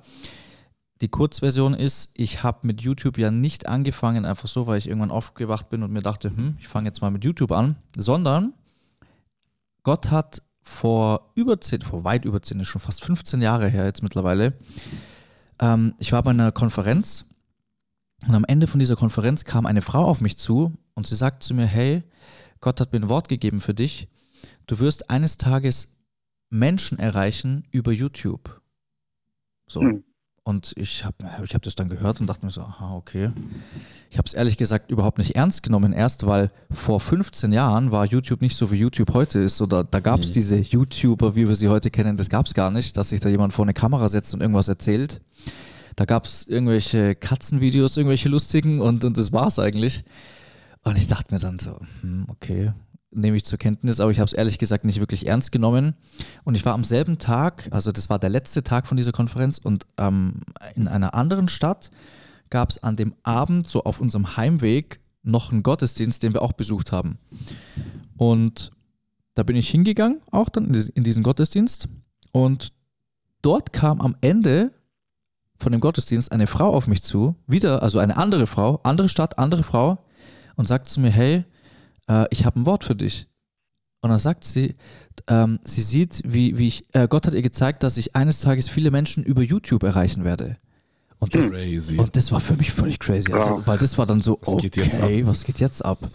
[1.01, 5.11] Die Kurzversion ist, ich habe mit YouTube ja nicht angefangen, einfach so, weil ich irgendwann
[5.11, 8.53] aufgewacht bin und mir dachte, hm, ich fange jetzt mal mit YouTube an, sondern
[9.83, 14.01] Gott hat vor über zehn, vor weit über zehn, schon fast 15 Jahre her jetzt
[14.01, 14.53] mittlerweile,
[15.59, 17.25] ähm, ich war bei einer Konferenz
[18.27, 21.45] und am Ende von dieser Konferenz kam eine Frau auf mich zu und sie sagte
[21.45, 22.03] zu mir, hey,
[22.61, 24.07] Gott hat mir ein Wort gegeben für dich.
[24.67, 25.97] Du wirst eines Tages
[26.49, 28.61] Menschen erreichen über YouTube.
[29.67, 29.81] So.
[29.81, 30.03] Hm.
[30.45, 33.31] Und ich habe ich hab das dann gehört und dachte mir so, aha, okay.
[34.09, 38.05] Ich habe es ehrlich gesagt überhaupt nicht ernst genommen, erst weil vor 15 Jahren war
[38.05, 39.61] YouTube nicht so, wie YouTube heute ist.
[39.61, 40.33] Oder da gab es mhm.
[40.33, 43.29] diese YouTuber, wie wir sie heute kennen, das gab es gar nicht, dass sich da
[43.29, 45.21] jemand vor eine Kamera setzt und irgendwas erzählt.
[45.95, 50.03] Da gab es irgendwelche Katzenvideos, irgendwelche lustigen und, und das war es eigentlich.
[50.83, 52.73] Und ich dachte mir dann so, hm, okay,
[53.15, 55.95] nehme ich zur Kenntnis, aber ich habe es ehrlich gesagt nicht wirklich ernst genommen.
[56.43, 59.57] Und ich war am selben Tag, also das war der letzte Tag von dieser Konferenz,
[59.57, 60.41] und ähm,
[60.75, 61.91] in einer anderen Stadt
[62.49, 66.53] gab es an dem Abend, so auf unserem Heimweg, noch einen Gottesdienst, den wir auch
[66.53, 67.17] besucht haben.
[68.17, 68.71] Und
[69.35, 71.87] da bin ich hingegangen, auch dann in diesen Gottesdienst.
[72.31, 72.73] Und
[73.41, 74.71] dort kam am Ende
[75.57, 79.39] von dem Gottesdienst eine Frau auf mich zu, wieder, also eine andere Frau, andere Stadt,
[79.39, 80.03] andere Frau,
[80.55, 81.45] und sagt zu mir, hey,
[82.07, 83.27] äh, ich habe ein Wort für dich.
[84.01, 84.75] Und dann sagt sie,
[85.27, 88.67] ähm, sie sieht, wie, wie ich, äh, Gott hat ihr gezeigt, dass ich eines Tages
[88.67, 90.57] viele Menschen über YouTube erreichen werde.
[91.19, 91.97] Und das, crazy.
[91.97, 93.31] Und das war für mich völlig crazy.
[93.31, 96.09] Also, weil das war dann so, was okay, geht was geht jetzt ab?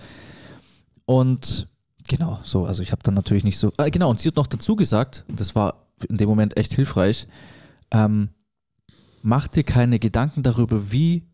[1.06, 1.68] Und
[2.08, 2.64] Genau, so.
[2.64, 3.72] Also ich habe dann natürlich nicht so.
[3.76, 7.28] Äh, genau, und sie hat noch dazu gesagt, das war in dem Moment echt hilfreich,
[7.90, 8.30] ähm,
[9.22, 11.24] mach dir keine Gedanken darüber, wie,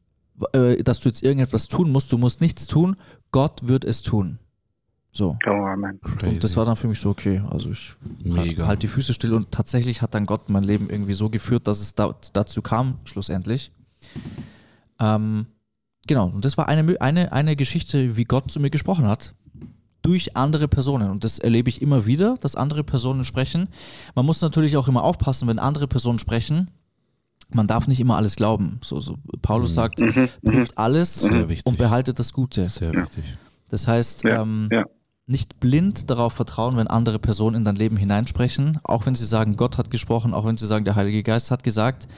[0.52, 2.12] äh, dass du jetzt irgendetwas tun musst.
[2.12, 2.96] Du musst nichts tun.
[3.30, 4.38] Gott wird es tun.
[5.16, 5.38] So.
[5.46, 6.00] Oh, Amen.
[6.22, 8.66] Und das war dann für mich so, okay, also ich Mega.
[8.66, 11.80] halt die Füße still und tatsächlich hat dann Gott mein Leben irgendwie so geführt, dass
[11.80, 13.70] es da, dazu kam, schlussendlich.
[14.98, 15.46] Ähm,
[16.08, 19.34] genau, und das war eine, eine, eine Geschichte, wie Gott zu mir gesprochen hat
[20.02, 21.10] durch andere Personen.
[21.10, 23.68] Und das erlebe ich immer wieder, dass andere Personen sprechen.
[24.16, 26.72] Man muss natürlich auch immer aufpassen, wenn andere Personen sprechen.
[27.50, 28.80] Man darf nicht immer alles glauben.
[28.82, 29.74] So, so Paulus mhm.
[29.74, 30.28] sagt, mhm.
[30.42, 30.50] mhm.
[30.50, 32.68] prüft alles und behaltet das Gute.
[32.68, 33.24] Sehr wichtig.
[33.68, 34.42] Das heißt, ja.
[34.42, 34.84] Ähm, ja.
[35.26, 39.56] Nicht blind darauf vertrauen, wenn andere Personen in dein Leben hineinsprechen, auch wenn sie sagen,
[39.56, 42.08] Gott hat gesprochen, auch wenn sie sagen, der Heilige Geist hat gesagt.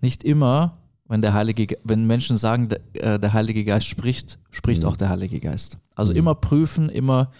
[0.00, 4.82] Nicht immer wenn der Heilige, wenn Menschen sagen, der, äh, der Heilige Geist spricht, spricht
[4.82, 4.88] mhm.
[4.88, 5.78] auch der Heilige Geist.
[5.94, 6.18] Also mhm.
[6.18, 7.30] immer prüfen, immer,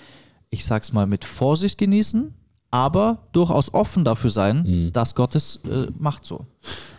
[0.51, 2.35] ich sag's mal, mit Vorsicht genießen,
[2.71, 4.93] aber durchaus offen dafür sein, mhm.
[4.93, 6.47] dass Gott es äh, macht so.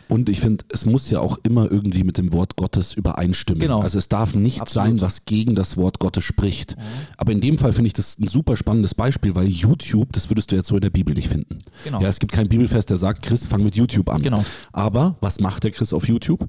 [0.08, 3.62] Und ich finde, es muss ja auch immer irgendwie mit dem Wort Gottes übereinstimmen.
[3.62, 3.82] Genau.
[3.82, 4.88] Also es darf nichts Absolut.
[4.88, 6.78] sein, was gegen das Wort Gottes spricht.
[6.78, 6.82] Mhm.
[7.18, 10.52] Aber in dem Fall finde ich das ein super spannendes Beispiel, weil YouTube, das würdest
[10.52, 11.60] du jetzt so in der Bibel nicht finden.
[11.84, 12.02] Genau.
[12.02, 14.22] Ja, es gibt kein Bibelfest, der sagt, Chris, fang mit YouTube an.
[14.22, 14.44] Genau.
[14.72, 16.48] Aber was macht der Chris auf YouTube?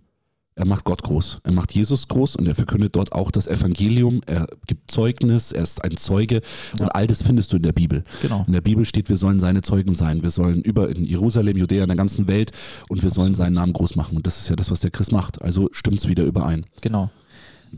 [0.58, 1.40] Er macht Gott groß.
[1.44, 4.22] Er macht Jesus groß und er verkündet dort auch das Evangelium.
[4.24, 6.40] Er gibt Zeugnis, er ist ein Zeuge
[6.78, 6.84] ja.
[6.84, 8.02] und all das findest du in der Bibel.
[8.22, 8.42] Genau.
[8.46, 10.22] In der Bibel steht, wir sollen seine Zeugen sein.
[10.22, 12.52] Wir sollen über in Jerusalem, Judäa, in der ganzen Welt
[12.88, 13.12] und wir Absolut.
[13.12, 14.16] sollen seinen Namen groß machen.
[14.16, 15.42] Und das ist ja das, was der Christ macht.
[15.42, 16.64] Also stimmt es wieder überein.
[16.80, 17.10] Genau.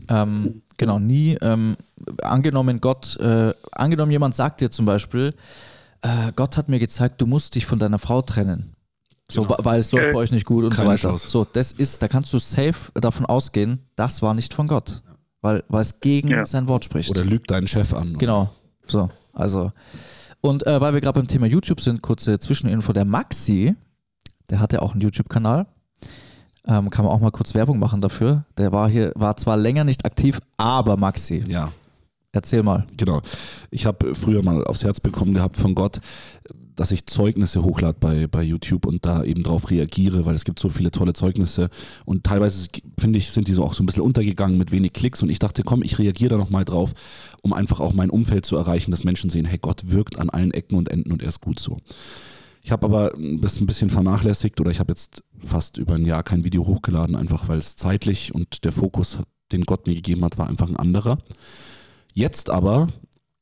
[0.07, 1.75] Ähm, genau, nie ähm,
[2.21, 5.33] angenommen Gott, äh, angenommen jemand sagt dir zum Beispiel,
[6.01, 8.73] äh, Gott hat mir gezeigt, du musst dich von deiner Frau trennen.
[9.31, 9.57] So, genau.
[9.61, 11.09] weil es läuft bei euch nicht gut und Keine so weiter.
[11.09, 11.29] Chance.
[11.29, 15.03] So, das ist, da kannst du safe davon ausgehen, das war nicht von Gott.
[15.41, 16.45] Weil, weil es gegen ja.
[16.45, 17.09] sein Wort spricht.
[17.11, 18.17] Oder lügt deinen Chef an.
[18.17, 18.49] Genau.
[18.87, 19.71] So, also.
[20.41, 22.91] Und äh, weil wir gerade beim Thema YouTube sind, kurze Zwischeninfo.
[22.91, 23.75] Der Maxi,
[24.49, 25.67] der hat ja auch einen YouTube-Kanal.
[26.65, 28.45] Ähm, kann man auch mal kurz Werbung machen dafür.
[28.57, 31.43] Der war hier, war zwar länger nicht aktiv, aber Maxi.
[31.47, 31.71] Ja.
[32.31, 32.85] Erzähl mal.
[32.97, 33.21] Genau.
[33.71, 35.99] Ich habe früher mal aufs Herz bekommen gehabt von Gott,
[36.79, 40.59] dass ich Zeugnisse hochlade bei, bei YouTube und da eben drauf reagiere, weil es gibt
[40.59, 41.69] so viele tolle Zeugnisse
[42.05, 45.21] und teilweise finde ich, sind die so auch so ein bisschen untergegangen mit wenig Klicks
[45.21, 46.93] und ich dachte, komm, ich reagiere da nochmal drauf,
[47.41, 50.51] um einfach auch mein Umfeld zu erreichen, dass Menschen sehen, hey, Gott wirkt an allen
[50.51, 51.79] Ecken und Enden und er ist gut so.
[52.61, 53.11] Ich habe aber
[53.41, 57.17] das ein bisschen vernachlässigt oder ich habe jetzt fast über ein Jahr kein Video hochgeladen,
[57.17, 59.19] einfach weil es zeitlich und der Fokus,
[59.51, 61.17] den Gott mir gegeben hat, war einfach ein anderer.
[62.13, 62.87] Jetzt aber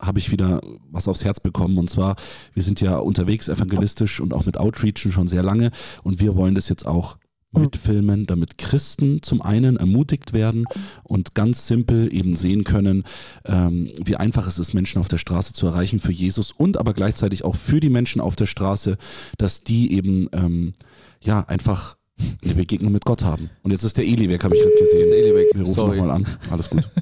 [0.00, 1.78] habe ich wieder was aufs Herz bekommen.
[1.78, 2.16] Und zwar,
[2.54, 5.70] wir sind ja unterwegs evangelistisch und auch mit Outreachen schon sehr lange.
[6.02, 7.18] Und wir wollen das jetzt auch
[7.52, 10.66] mitfilmen, damit Christen zum einen ermutigt werden
[11.02, 13.04] und ganz simpel eben sehen können,
[13.46, 16.92] ähm, wie einfach es ist, Menschen auf der Straße zu erreichen für Jesus und aber
[16.92, 18.98] gleichzeitig auch für die Menschen auf der Straße,
[19.38, 20.74] dass die eben ähm,
[21.22, 21.96] ja einfach
[22.44, 23.48] eine Begegnung mit Gott haben.
[23.62, 25.02] Und jetzt ist der Eli weg, habe ich jetzt gesehen.
[25.02, 25.46] Ist der Eli weg.
[25.54, 26.26] Wir rufen nochmal an.
[26.50, 26.88] Alles gut.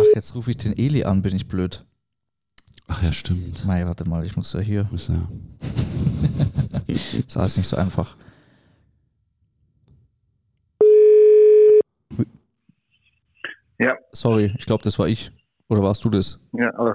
[0.00, 1.84] Ach, jetzt rufe ich den Eli an, bin ich blöd.
[2.88, 3.64] Ach ja, stimmt.
[3.66, 4.88] Mei, warte mal, ich muss ja hier.
[4.90, 5.28] Muss ja.
[6.86, 8.16] ist alles nicht so einfach.
[13.78, 13.96] Ja.
[14.12, 15.30] Sorry, ich glaube, das war ich.
[15.68, 16.38] Oder warst du das?
[16.52, 16.94] Ja, aber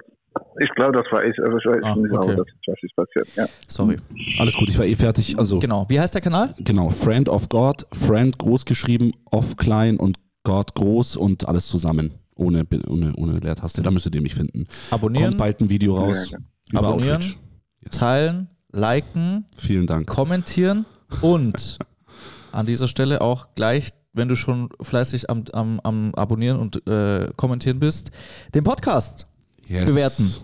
[0.60, 1.38] ich glaube, das war ich.
[1.40, 2.38] Also ich weiß ah, nicht, okay.
[2.38, 3.28] was ist passiert.
[3.36, 3.46] Ja.
[3.68, 3.98] Sorry.
[4.38, 5.40] Alles gut, ich war eh fertig.
[5.40, 5.86] Also, genau.
[5.90, 6.54] Wie heißt der Kanal?
[6.60, 12.12] Genau, Friend of God, Friend groß geschrieben, off klein und God groß und alles zusammen.
[12.36, 13.82] Ohne, ohne, ohne Leertaste.
[13.82, 14.66] Da müsstet ihr mich finden.
[14.92, 15.30] Abonnieren.
[15.30, 16.32] Kommt bald ein Video raus.
[16.32, 16.38] Ja,
[16.72, 17.38] über Abonnieren, Outreach.
[17.82, 17.98] Yes.
[17.98, 19.46] teilen, liken.
[19.56, 20.08] Vielen Dank.
[20.08, 20.86] Kommentieren
[21.22, 21.80] und
[22.52, 27.30] an dieser Stelle auch gleich, wenn du schon fleißig am, am, am Abonnieren und äh,
[27.36, 28.12] Kommentieren bist,
[28.54, 29.28] den Podcast
[29.68, 29.86] yes.
[29.86, 30.36] bewerten.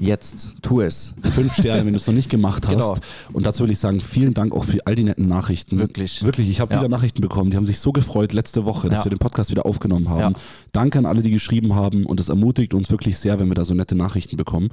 [0.00, 1.14] Jetzt, tu es.
[1.32, 2.74] Fünf Sterne, wenn du es noch nicht gemacht hast.
[2.74, 2.94] Genau.
[3.32, 5.78] Und dazu will ich sagen, vielen Dank auch für all die netten Nachrichten.
[5.78, 6.22] Wirklich.
[6.22, 6.80] Wirklich, ich habe ja.
[6.80, 7.50] wieder Nachrichten bekommen.
[7.50, 9.04] Die haben sich so gefreut letzte Woche, dass ja.
[9.06, 10.34] wir den Podcast wieder aufgenommen haben.
[10.34, 10.40] Ja.
[10.72, 12.06] Danke an alle, die geschrieben haben.
[12.06, 14.70] Und es ermutigt uns wirklich sehr, wenn wir da so nette Nachrichten bekommen.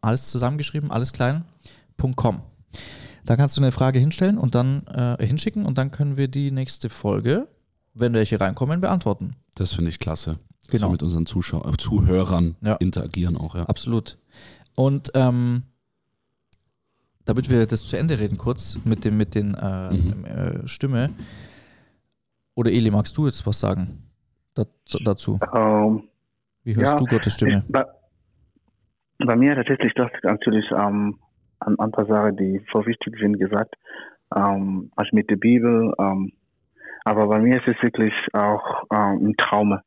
[0.00, 1.44] alles zusammengeschrieben, alles klein,
[2.16, 2.40] .com.
[3.24, 6.50] Da kannst du eine Frage hinstellen und dann äh, hinschicken und dann können wir die
[6.50, 7.48] nächste Folge,
[7.94, 9.32] wenn welche reinkommen, beantworten.
[9.54, 10.38] Das finde ich klasse.
[10.70, 10.86] Genau.
[10.86, 12.74] So mit unseren Zuschau äh, Zuhörern ja.
[12.76, 13.64] interagieren auch, ja.
[13.64, 14.18] Absolut.
[14.74, 15.64] Und ähm,
[17.24, 20.24] damit wir das zu Ende reden kurz mit dem mit den äh, mhm.
[20.24, 21.10] äh, Stimme.
[22.54, 24.02] Oder Eli, magst du jetzt was sagen
[25.04, 25.38] dazu?
[25.52, 26.02] Um, ähm,
[26.64, 27.62] Wie hörst ja, du Gottes Stimme?
[27.66, 27.84] Ich, bei,
[29.18, 31.18] bei, mir tatsächlich das natürlich ähm,
[31.66, 33.74] an andere Sachen, die so wichtig sind, gesagt,
[34.34, 35.92] ähm, als mit der Bibel.
[35.98, 36.32] Ähm,
[37.04, 39.82] aber bei mir ist es wirklich auch ähm, ein Traume.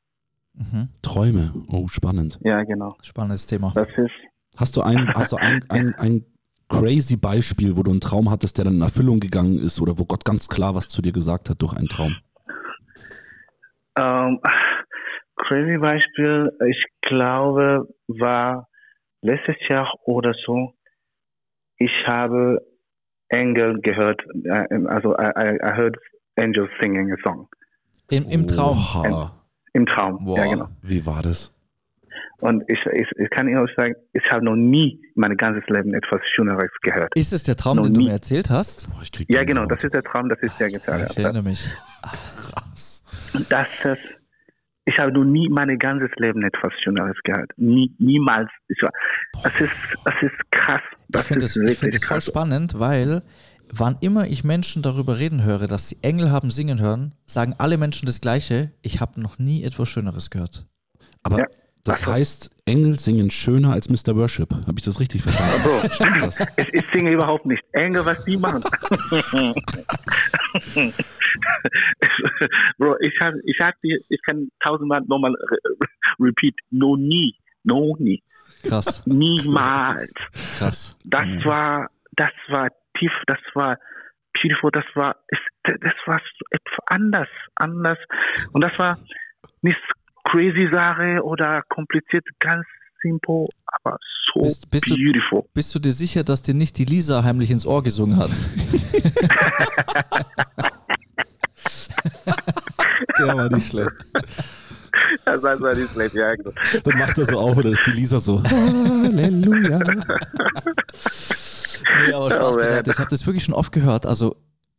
[0.53, 0.89] Mhm.
[1.01, 2.39] Träume, oh spannend.
[2.41, 2.95] Ja, genau.
[3.01, 3.71] Spannendes Thema.
[3.75, 4.11] Das ist.
[4.57, 6.25] Hast du ein, hast du ein, ein, ein
[6.69, 10.05] crazy Beispiel, wo du einen Traum hattest, der dann in Erfüllung gegangen ist oder wo
[10.05, 12.15] Gott ganz klar was zu dir gesagt hat durch einen Traum?
[13.97, 14.39] Um, ähm,
[15.35, 18.67] crazy Beispiel, ich glaube, war
[19.21, 20.73] letztes Jahr oder so,
[21.77, 22.61] ich habe
[23.29, 25.97] Engel gehört, äh, also I, I heard
[26.37, 27.47] angels singing a song.
[28.09, 28.77] Im, im Traum?
[28.77, 29.31] Wow.
[29.73, 30.37] Im Traum, wow.
[30.37, 30.67] ja genau.
[30.81, 31.51] Wie war das?
[32.39, 35.93] Und ich, ich, ich kann Ihnen auch sagen, ich habe noch nie mein ganzes Leben
[35.93, 37.15] etwas Schöneres gehört.
[37.15, 37.99] Ist es der Traum, noch den nie.
[37.99, 38.89] du mir erzählt hast?
[38.89, 41.11] Boah, ja, genau, das ist der Traum, das ist der gesagt.
[41.11, 41.73] Ich erinnere mich.
[42.01, 43.03] Ach, krass.
[43.49, 43.99] Das ist,
[44.85, 47.51] ich habe noch nie mein ganzes Leben etwas Schöneres gehört.
[47.57, 48.49] Nie, niemals.
[48.67, 48.91] Ich war,
[49.43, 49.71] es, ist,
[50.05, 50.81] es ist krass.
[51.09, 53.23] Das ich finde es find voll spannend, weil
[53.71, 57.77] wann immer ich Menschen darüber reden höre, dass sie Engel haben singen hören, sagen alle
[57.77, 58.71] Menschen das Gleiche.
[58.83, 60.67] Ich habe noch nie etwas Schöneres gehört.
[61.23, 61.45] Aber ja.
[61.83, 64.15] Das also, heißt, Engel singen schöner als Mr.
[64.15, 64.51] Worship.
[64.51, 65.61] Habe ich das richtig verstanden?
[65.63, 66.39] Bro, Stimmt das?
[66.57, 67.63] Ich, ich singe überhaupt nicht.
[67.73, 68.63] Engel, was die machen.
[72.77, 75.35] Bro, ich, hab, ich, hab ich kann tausendmal nochmal
[76.19, 76.55] repeat.
[76.71, 77.35] No nie.
[77.63, 78.21] No nie.
[78.63, 79.05] Krass.
[79.05, 80.13] Niemals.
[80.57, 80.97] Krass.
[81.05, 81.45] Das mhm.
[81.45, 83.77] war, das war tief, das war
[84.33, 85.15] beautiful, das war,
[85.63, 86.21] das war
[86.51, 87.97] etwas anders, anders.
[88.51, 88.97] Und das war
[89.61, 89.79] nicht
[90.25, 92.65] crazy Sache oder kompliziert, ganz
[93.01, 93.97] simple, aber
[94.33, 95.41] so bist, bist beautiful.
[95.41, 98.31] Du, bist du dir sicher, dass dir nicht die Lisa heimlich ins Ohr gesungen hat?
[103.19, 103.91] Der war nicht schlecht.
[105.25, 106.35] Das war nicht schlecht, ja.
[106.35, 106.51] Genau.
[106.83, 109.79] Dann macht er so auf und dann ist die Lisa so, Halleluja.
[112.07, 112.91] Nee, aber Spaß oh, beiseite.
[112.91, 114.05] Ich habe das wirklich schon oft gehört.
[114.05, 114.37] Also,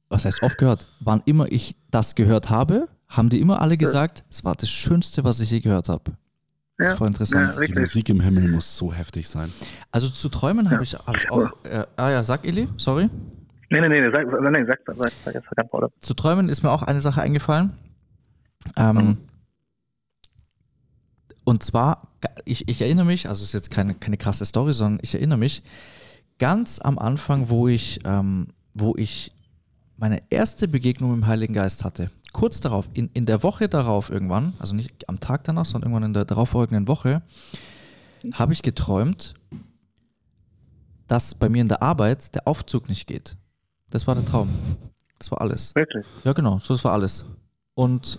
[0.09, 0.88] was heißt oft gehört?
[1.01, 5.25] Wann immer ich das gehört habe, haben die immer alle gesagt, es war das Schönste,
[5.25, 6.12] was ich je gehört habe.
[6.79, 7.55] Das ja, ist voll interessant.
[7.55, 9.51] Ja, die Musik im Himmel muss so heftig sein.
[9.90, 11.53] Also zu träumen habe ich, hab ich auch.
[11.64, 13.09] Äh, ah ja, sag Eli, sorry.
[13.70, 15.90] Nee, nee, nee, sag, nee, sag, sag, sag, sag jetzt kein Problem.
[16.01, 17.72] Zu träumen ist mir auch eine Sache eingefallen.
[18.77, 19.16] Ähm, mhm.
[21.45, 22.09] Und zwar,
[22.45, 25.38] ich, ich erinnere mich, also es ist jetzt keine, keine krasse Story, sondern ich erinnere
[25.38, 25.62] mich
[26.38, 29.33] ganz am Anfang, wo ich, ähm, wo ich
[29.97, 34.11] meine erste Begegnung mit dem Heiligen Geist hatte kurz darauf, in, in der Woche darauf
[34.11, 37.23] irgendwann, also nicht am Tag danach, sondern irgendwann in der darauffolgenden Woche,
[38.35, 39.33] habe ich geträumt,
[41.09, 43.38] dass bei mir in der Arbeit der Aufzug nicht geht.
[43.88, 44.51] Das war der Traum.
[45.19, 45.75] Das war alles.
[45.75, 46.05] Wirklich?
[46.25, 47.25] Ja, genau, so das war alles.
[47.75, 48.19] Und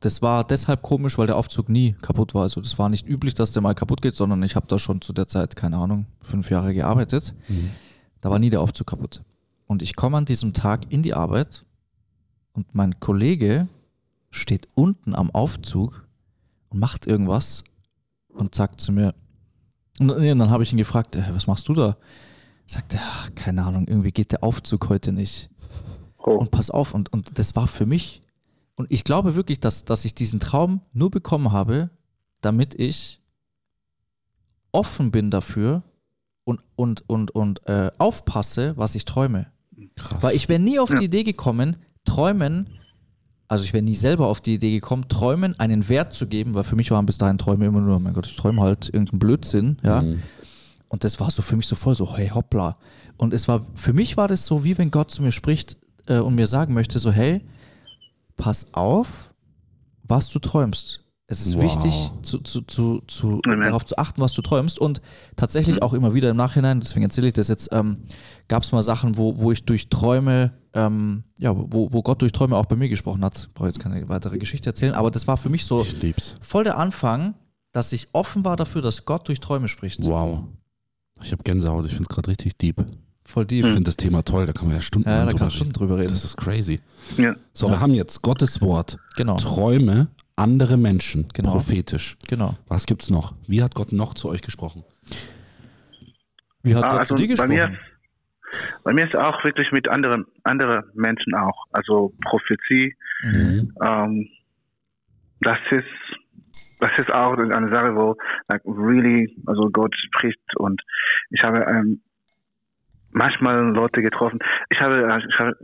[0.00, 2.42] das war deshalb komisch, weil der Aufzug nie kaputt war.
[2.42, 5.00] Also das war nicht üblich, dass der mal kaputt geht, sondern ich habe da schon
[5.00, 7.34] zu der Zeit, keine Ahnung, fünf Jahre gearbeitet.
[7.48, 7.70] Mhm.
[8.20, 9.22] Da war nie der Aufzug kaputt.
[9.66, 11.64] Und ich komme an diesem Tag in die Arbeit
[12.52, 13.68] und mein Kollege
[14.30, 16.06] steht unten am Aufzug
[16.68, 17.64] und macht irgendwas
[18.28, 19.14] und sagt zu mir,
[19.98, 21.96] und dann habe ich ihn gefragt, äh, was machst du da?
[22.66, 23.00] Sagt er,
[23.34, 25.50] keine Ahnung, irgendwie geht der Aufzug heute nicht.
[26.18, 26.32] Oh.
[26.32, 28.22] Und pass auf, und, und das war für mich,
[28.78, 31.90] und ich glaube wirklich, dass, dass ich diesen Traum nur bekommen habe,
[32.40, 33.20] damit ich
[34.70, 35.82] offen bin dafür
[36.44, 39.48] und, und, und, und äh, aufpasse, was ich träume.
[39.96, 40.22] Krass.
[40.22, 40.96] Weil ich wäre nie auf ja.
[40.96, 42.70] die Idee gekommen, Träumen
[43.48, 46.64] also ich wäre nie selber auf die Idee gekommen, Träumen einen Wert zu geben, weil
[46.64, 49.78] für mich waren bis dahin Träume immer nur, mein Gott, ich träume halt irgendeinen Blödsinn,
[49.82, 50.02] ja.
[50.02, 50.22] Mhm.
[50.88, 52.78] Und das war so für mich so voll so, hey, hoppla.
[53.16, 56.18] Und es war, für mich war das so, wie wenn Gott zu mir spricht äh,
[56.18, 57.42] und mir sagen möchte, so, hey,
[58.38, 59.34] pass auf,
[60.04, 61.04] was du träumst.
[61.30, 61.64] Es ist wow.
[61.64, 64.78] wichtig, zu, zu, zu, zu darauf zu achten, was du träumst.
[64.78, 65.02] Und
[65.36, 65.82] tatsächlich mhm.
[65.82, 67.98] auch immer wieder im Nachhinein, deswegen erzähle ich das jetzt, ähm,
[68.48, 72.32] gab es mal Sachen, wo, wo ich durch Träume, ähm, ja, wo, wo Gott durch
[72.32, 73.48] Träume auch bei mir gesprochen hat.
[73.48, 75.84] Ich brauche jetzt keine weitere Geschichte erzählen, aber das war für mich so
[76.40, 77.34] voll der Anfang,
[77.72, 80.02] dass ich offen war dafür, dass Gott durch Träume spricht.
[80.06, 80.44] Wow.
[81.22, 82.82] Ich habe Gänsehaut, ich finde es gerade richtig deep.
[83.28, 83.66] Voll deep.
[83.66, 85.74] Ich finde das Thema toll, da kann man ja Stunden, ja, da drüber, kann Stunden
[85.74, 86.08] drüber reden.
[86.08, 86.80] Das ist crazy.
[87.18, 87.34] Ja.
[87.52, 87.72] So, ja.
[87.72, 89.36] wir haben jetzt Gottes Wort, genau.
[89.36, 91.52] Träume, andere Menschen, genau.
[91.52, 92.16] prophetisch.
[92.26, 92.56] Genau.
[92.68, 93.34] Was gibt's noch?
[93.46, 94.82] Wie hat Gott noch zu euch gesprochen?
[96.62, 97.50] Wie hat ah, Gott also zu dir gesprochen?
[97.50, 97.78] Bei mir,
[98.82, 101.66] bei mir ist auch wirklich mit anderen andere Menschen auch.
[101.72, 102.96] Also Prophezie.
[103.24, 103.74] Mhm.
[103.82, 104.28] Ähm,
[105.42, 105.84] das ist
[106.80, 108.16] das ist auch eine Sache, wo
[108.48, 110.80] like really, also Gott spricht und
[111.28, 112.00] ich habe ähm,
[113.18, 114.38] manchmal Leute getroffen.
[114.70, 114.96] Ich habe,
[115.28, 115.54] ich habe,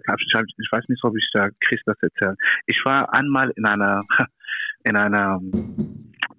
[0.59, 2.37] ich weiß nicht, ob ich da Chris das erzählen.
[2.67, 4.01] Ich war einmal in einer
[4.85, 5.41] in einer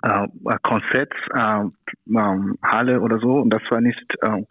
[0.03, 0.27] äh,
[0.61, 1.71] Konzerthalle
[2.93, 4.43] äh, oder so und das war nicht äh,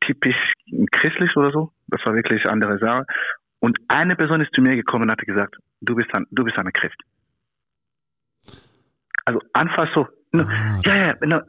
[0.00, 0.52] typisch
[0.92, 1.72] christlich oder so.
[1.88, 3.06] Das war wirklich andere Sache.
[3.60, 6.58] Und eine Person ist zu mir gekommen und hat gesagt, du bist ein, du bist
[6.58, 7.00] eine Christ.
[9.24, 10.80] Also einfach so, no, ah.
[10.86, 11.40] yeah, yeah, no,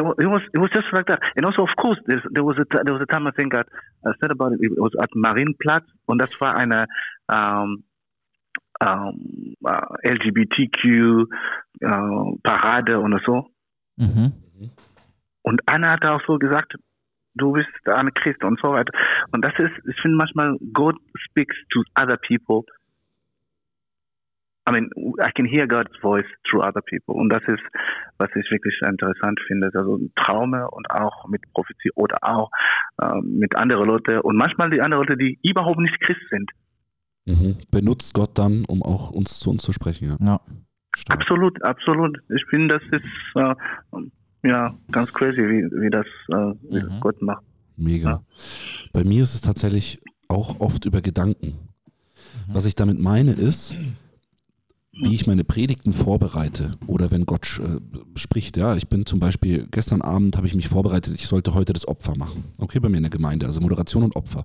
[0.00, 1.20] it, it was it was just like that.
[1.36, 3.62] And also, of course, there was a there was a time I think I,
[4.06, 4.60] I said about it.
[4.60, 6.86] It was at Marienplatz und das war eine
[7.28, 7.84] um,
[8.80, 11.26] um, uh, LGBTQ
[11.82, 13.46] uh, Parade und so.
[13.96, 14.32] Mhm.
[15.42, 16.74] Und Anna hat auch so gesagt,
[17.34, 18.92] du bist eine Christ und so weiter.
[19.32, 20.96] Und das ist, ich finde manchmal, God
[21.28, 22.62] speaks to other people
[24.66, 27.14] I mean, I can hear God's voice through other people.
[27.14, 27.62] Und das ist,
[28.16, 29.70] was ich wirklich interessant finde.
[29.74, 32.50] Also Traume und auch mit Prophezie oder auch
[33.00, 36.50] äh, mit anderen Leuten und manchmal die anderen Leute, die überhaupt nicht Christ sind.
[37.26, 37.56] Mhm.
[37.70, 40.16] Benutzt Gott dann, um auch uns zu uns zu sprechen.
[40.20, 40.26] Ja.
[40.26, 40.40] ja.
[41.08, 42.18] Absolut, absolut.
[42.34, 47.00] Ich finde, das ist äh, ja ganz crazy, wie, wie das äh, wie mhm.
[47.00, 47.44] Gott macht.
[47.76, 48.08] Mega.
[48.08, 48.24] Ja.
[48.92, 51.48] Bei mir ist es tatsächlich auch oft über Gedanken.
[52.48, 52.54] Mhm.
[52.54, 53.74] Was ich damit meine ist,
[54.96, 57.80] wie ich meine Predigten vorbereite oder wenn Gott äh,
[58.18, 58.56] spricht.
[58.56, 61.88] Ja, ich bin zum Beispiel, gestern Abend habe ich mich vorbereitet, ich sollte heute das
[61.88, 62.44] Opfer machen.
[62.58, 64.44] Okay, bei mir in der Gemeinde, also Moderation und Opfer.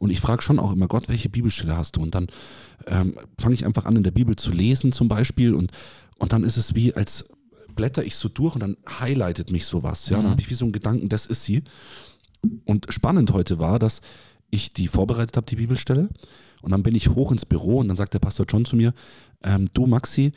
[0.00, 2.02] Und ich frage schon auch immer, Gott, welche Bibelstelle hast du?
[2.02, 2.26] Und dann
[2.86, 5.70] ähm, fange ich einfach an, in der Bibel zu lesen zum Beispiel und,
[6.18, 7.24] und dann ist es wie, als
[7.74, 10.08] blätter ich so durch und dann highlightet mich sowas.
[10.08, 10.22] Ja, mhm.
[10.22, 11.62] dann habe ich wie so einen Gedanken, das ist sie.
[12.64, 14.00] Und spannend heute war, dass
[14.54, 16.08] ich die vorbereitet habe, die Bibelstelle.
[16.62, 18.94] Und dann bin ich hoch ins Büro und dann sagt der Pastor John zu mir,
[19.42, 20.32] ähm, du Maxi,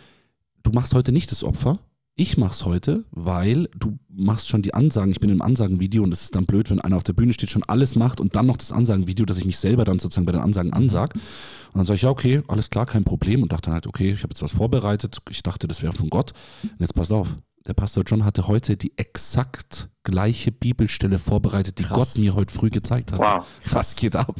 [0.63, 1.79] du machst heute nicht das Opfer.
[2.19, 5.11] Ich mach's heute, weil du machst schon die Ansagen.
[5.11, 7.51] Ich bin im Ansagenvideo und es ist dann blöd, wenn einer auf der Bühne steht,
[7.51, 10.31] schon alles macht und dann noch das Ansagenvideo, dass ich mich selber dann sozusagen bei
[10.31, 11.13] den Ansagen ansag.
[11.13, 13.43] Und dann sage ich, ja, okay, alles klar, kein Problem.
[13.43, 15.19] Und dachte dann halt, okay, ich habe jetzt was vorbereitet.
[15.29, 16.33] Ich dachte, das wäre von Gott.
[16.63, 17.27] Und jetzt pass auf,
[17.67, 22.13] der Pastor John hatte heute die exakt gleiche Bibelstelle vorbereitet, die Krass.
[22.13, 23.19] Gott mir heute früh gezeigt hat.
[23.19, 23.45] Wow.
[23.71, 24.35] Was geht ab?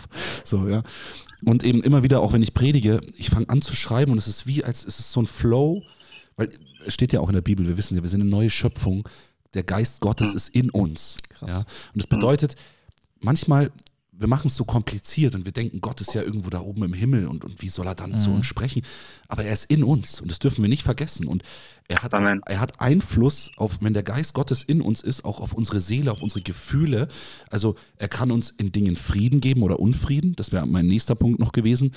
[0.45, 0.81] So, ja.
[1.43, 4.27] Und eben immer wieder, auch wenn ich predige, ich fange an zu schreiben und es
[4.27, 5.83] ist wie, als es ist so ein Flow,
[6.37, 6.49] weil
[6.85, 9.07] es steht ja auch in der Bibel, wir wissen ja, wir sind eine neue Schöpfung.
[9.53, 11.17] Der Geist Gottes ist in uns.
[11.29, 11.51] Krass.
[11.51, 11.57] Ja?
[11.57, 12.55] Und das bedeutet,
[13.19, 13.71] manchmal
[14.19, 16.93] wir machen es so kompliziert und wir denken, Gott ist ja irgendwo da oben im
[16.93, 18.17] Himmel und, und wie soll er dann mhm.
[18.17, 18.81] zu uns sprechen?
[19.27, 21.27] Aber er ist in uns und das dürfen wir nicht vergessen.
[21.27, 21.43] Und
[21.87, 25.53] er hat, er hat Einfluss auf, wenn der Geist Gottes in uns ist, auch auf
[25.53, 27.07] unsere Seele, auf unsere Gefühle.
[27.49, 30.35] Also er kann uns in Dingen Frieden geben oder Unfrieden.
[30.35, 31.91] Das wäre mein nächster Punkt noch gewesen.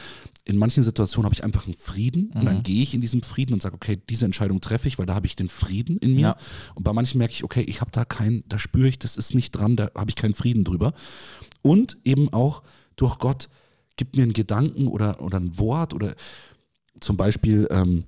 [0.44, 2.40] In manchen Situationen habe ich einfach einen Frieden mhm.
[2.40, 2.62] und dann mhm.
[2.62, 5.26] gehe ich in diesem Frieden und sage, okay, diese Entscheidung treffe ich, weil da habe
[5.26, 6.20] ich den Frieden in mir.
[6.20, 6.37] Ja.
[6.74, 9.35] Und bei manchen merke ich, okay, ich habe da keinen, da spüre ich, das ist
[9.35, 10.92] nicht dran, da habe ich keinen Frieden drüber
[11.62, 12.62] und eben auch
[12.96, 13.48] durch Gott
[13.96, 16.14] gibt mir einen Gedanken oder, oder ein Wort oder
[17.00, 18.04] zum Beispiel, ähm,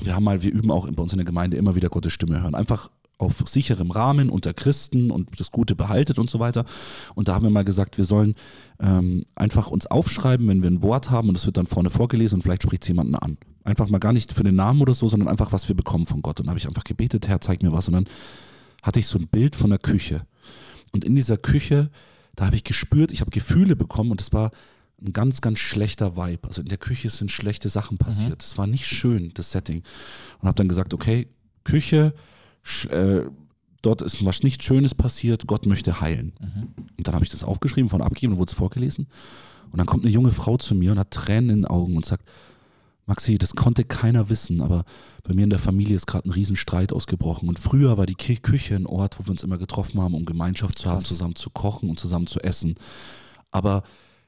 [0.00, 2.42] wir haben mal, wir üben auch bei uns in der Gemeinde immer wieder Gottes Stimme
[2.42, 2.54] hören.
[2.54, 6.64] Einfach auf sicherem Rahmen unter Christen und das Gute behaltet und so weiter.
[7.14, 8.34] Und da haben wir mal gesagt, wir sollen
[8.80, 12.36] ähm, einfach uns aufschreiben, wenn wir ein Wort haben und es wird dann vorne vorgelesen
[12.36, 13.38] und vielleicht spricht es jemanden an.
[13.62, 16.22] Einfach mal gar nicht für den Namen oder so, sondern einfach, was wir bekommen von
[16.22, 16.40] Gott.
[16.40, 17.88] Und dann habe ich einfach gebetet, Herr, zeig mir was.
[17.88, 18.06] Und dann
[18.82, 20.26] hatte ich so ein Bild von der Küche.
[20.92, 21.90] Und in dieser Küche
[22.36, 24.50] da habe ich gespürt, ich habe Gefühle bekommen und es war
[25.02, 26.48] ein ganz, ganz schlechter Vibe.
[26.48, 28.42] Also in der Küche sind schlechte Sachen passiert.
[28.42, 28.58] Es mhm.
[28.58, 29.82] war nicht schön, das Setting.
[30.40, 31.28] Und habe dann gesagt, okay,
[31.64, 32.14] Küche,
[32.90, 33.20] äh,
[33.82, 36.32] dort ist was nicht Schönes passiert, Gott möchte heilen.
[36.40, 36.68] Mhm.
[36.96, 39.06] Und dann habe ich das aufgeschrieben, von abgegeben und wurde es vorgelesen.
[39.70, 42.04] Und dann kommt eine junge Frau zu mir und hat Tränen in den Augen und
[42.04, 42.26] sagt,
[43.06, 44.84] Maxi, das konnte keiner wissen, aber
[45.22, 47.48] bei mir in der Familie ist gerade ein Riesenstreit ausgebrochen.
[47.48, 50.78] Und früher war die Küche ein Ort, wo wir uns immer getroffen haben, um Gemeinschaft
[50.78, 50.94] zu Krass.
[50.94, 52.76] haben, zusammen zu kochen und zusammen zu essen.
[53.50, 53.82] Aber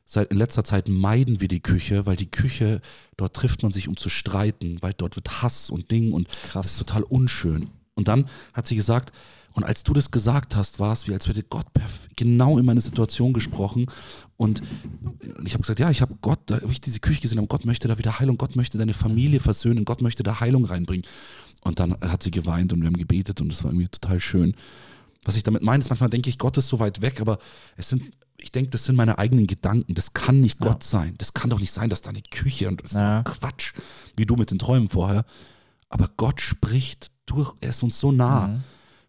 [0.04, 2.80] seit in letzter Zeit meiden wir die Küche, weil die Küche,
[3.16, 6.66] dort trifft man sich, um zu streiten, weil dort wird Hass und Ding und Krass.
[6.66, 7.70] das ist total unschön.
[7.94, 9.12] Und dann hat sie gesagt,
[9.56, 11.66] und als du das gesagt hast, war es wie, als hätte Gott
[12.14, 13.86] genau in meine Situation gesprochen.
[14.36, 14.60] Und
[15.44, 17.64] ich habe gesagt, ja, ich habe Gott, da habe ich diese Küche gesehen, aber Gott
[17.64, 21.06] möchte da wieder Heilung, Gott möchte deine Familie versöhnen, Gott möchte da Heilung reinbringen.
[21.62, 24.54] Und dann hat sie geweint und wir haben gebetet und es war irgendwie total schön.
[25.24, 27.38] Was ich damit meine, ist manchmal denke ich, Gott ist so weit weg, aber
[27.78, 28.02] es sind,
[28.36, 29.94] ich denke, das sind meine eigenen Gedanken.
[29.94, 30.70] Das kann nicht ja.
[30.70, 31.14] Gott sein.
[31.16, 33.22] Das kann doch nicht sein, dass da eine Küche und das ist ja.
[33.22, 33.72] Quatsch,
[34.18, 35.24] wie du mit den Träumen vorher.
[35.88, 38.48] Aber Gott spricht durch, er ist uns so nah.
[38.48, 38.64] Mhm.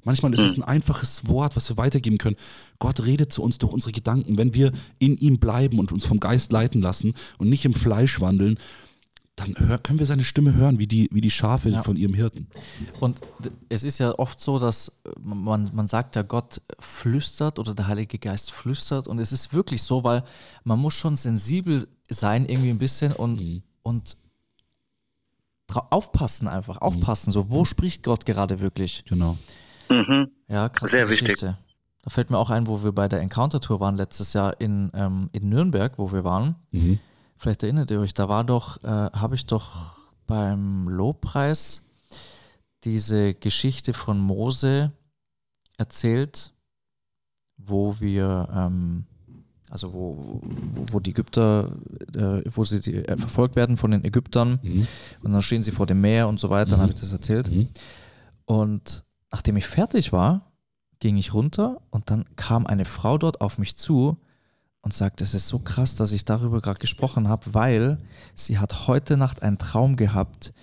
[0.08, 0.64] Manchmal ist es hm.
[0.64, 2.38] ein einfaches Wort, was wir weitergeben können.
[2.80, 4.38] Gott redet zu uns durch unsere Gedanken.
[4.38, 8.22] Wenn wir in ihm bleiben und uns vom Geist leiten lassen und nicht im Fleisch
[8.22, 8.58] wandeln,
[9.36, 11.84] dann hör, können wir seine Stimme hören, wie die, wie die Schafe ja.
[11.84, 12.48] von ihrem Hirten.
[13.02, 13.20] Und
[13.68, 18.18] es ist ja oft so, dass man, man sagt ja, Gott flüstert oder der Heilige
[18.18, 19.10] Geist flüstert.
[19.10, 20.24] Und es ist wirklich so, weil
[20.64, 23.62] man muss schon sensibel sein, irgendwie ein bisschen und, mhm.
[23.84, 24.16] und
[25.68, 27.32] aufpassen einfach, aufpassen.
[27.32, 27.34] Mhm.
[27.34, 29.04] So, wo spricht Gott gerade wirklich?
[29.06, 29.38] Genau.
[29.90, 30.32] Mhm.
[30.48, 30.92] Ja, krass.
[30.92, 31.28] Sehr Geschichte.
[31.28, 31.56] wichtig.
[32.04, 35.30] Da fällt mir auch ein, wo wir bei der Encounter-Tour waren letztes Jahr in, ähm,
[35.34, 36.56] in Nürnberg, wo wir waren.
[36.72, 37.00] Mhm.
[37.38, 41.84] Vielleicht erinnert ihr euch, da war doch, äh, habe ich doch beim Lobpreis
[42.84, 44.92] diese Geschichte von Mose
[45.78, 46.54] erzählt,
[47.58, 49.06] wo wir, ähm,
[49.70, 51.72] also wo, wo, wo, die Ägypter,
[52.16, 54.88] äh, wo sie die, äh, verfolgt werden von den Ägyptern mhm.
[55.24, 56.84] und dann stehen sie vor dem Meer und so weiter, dann mhm.
[56.84, 57.52] habe ich das erzählt.
[57.52, 57.68] Mhm.
[58.46, 60.52] Und nachdem ich fertig war,
[61.00, 64.18] ging ich runter und dann kam eine Frau dort auf mich zu
[64.82, 67.98] und sagte, es ist so krass, dass ich darüber gerade gesprochen habe, weil
[68.36, 70.54] sie hat heute Nacht einen Traum gehabt,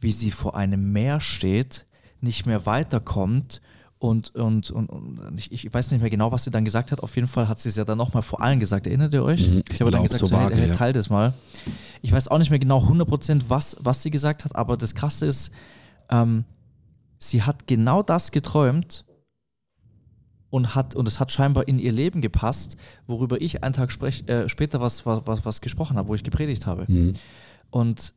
[0.00, 1.86] wie sie vor einem Meer steht,
[2.20, 3.60] nicht mehr weiterkommt
[3.98, 7.02] und, und, und, und ich, ich, weiß nicht mehr genau, was sie dann gesagt hat.
[7.02, 8.86] Auf jeden Fall hat sie es ja dann nochmal vor allen gesagt.
[8.86, 9.48] Erinnert ihr euch?
[9.48, 11.32] Mhm, ich, ich habe dann gesagt, so vage, hey, hey, teil das mal.
[12.02, 15.26] Ich weiß auch nicht mehr genau 100% was, was sie gesagt hat, aber das Krasse
[15.26, 15.52] ist,
[16.10, 16.44] ähm,
[17.30, 19.04] sie hat genau das geträumt
[20.50, 24.28] und hat und es hat scheinbar in ihr Leben gepasst, worüber ich einen Tag sprech,
[24.28, 26.86] äh, später was, was, was, gesprochen habe, wo ich gepredigt habe.
[26.88, 27.14] Mhm.
[27.70, 28.14] Und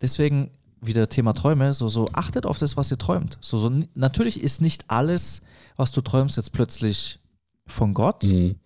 [0.00, 3.38] deswegen wieder Thema Träume, so, so achtet auf das, was ihr träumt.
[3.40, 5.42] So, so, natürlich ist nicht alles,
[5.76, 7.20] was du träumst, jetzt plötzlich
[7.66, 8.24] von Gott.
[8.24, 8.56] Mhm.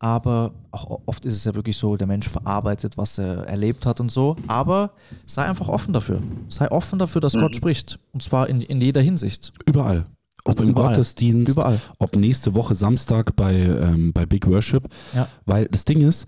[0.00, 4.00] Aber auch oft ist es ja wirklich so, der Mensch verarbeitet, was er erlebt hat
[4.00, 4.36] und so.
[4.46, 4.92] Aber
[5.26, 6.22] sei einfach offen dafür.
[6.48, 7.40] Sei offen dafür, dass mhm.
[7.40, 7.98] Gott spricht.
[8.12, 9.52] Und zwar in, in jeder Hinsicht.
[9.66, 10.06] Überall.
[10.44, 10.90] Ob im Überall.
[10.90, 11.80] Gottesdienst, Überall.
[11.98, 14.88] ob nächste Woche Samstag bei, ähm, bei Big Worship.
[15.14, 15.28] Ja.
[15.46, 16.26] Weil das Ding ist,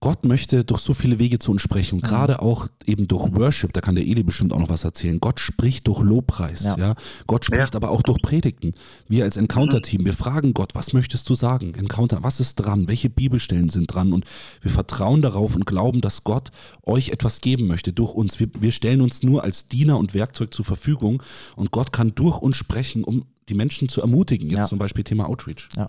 [0.00, 1.96] Gott möchte durch so viele Wege zu uns sprechen.
[1.96, 2.08] Und mhm.
[2.08, 5.18] gerade auch eben durch Worship, da kann der Eli bestimmt auch noch was erzählen.
[5.20, 6.76] Gott spricht durch Lobpreis, ja.
[6.76, 6.94] ja?
[7.26, 7.76] Gott spricht ja.
[7.76, 8.74] aber auch durch Predigten.
[9.08, 11.74] Wir als Encounter-Team, wir fragen Gott, was möchtest du sagen?
[11.74, 12.88] Encounter, was ist dran?
[12.88, 14.12] Welche Bibelstellen sind dran?
[14.12, 14.26] Und
[14.60, 16.50] wir vertrauen darauf und glauben, dass Gott
[16.82, 18.38] euch etwas geben möchte durch uns.
[18.38, 21.22] Wir, wir stellen uns nur als Diener und Werkzeug zur Verfügung
[21.56, 24.50] und Gott kann durch uns sprechen, um die Menschen zu ermutigen.
[24.50, 24.66] Jetzt ja.
[24.66, 25.68] zum Beispiel Thema Outreach.
[25.76, 25.88] Ja.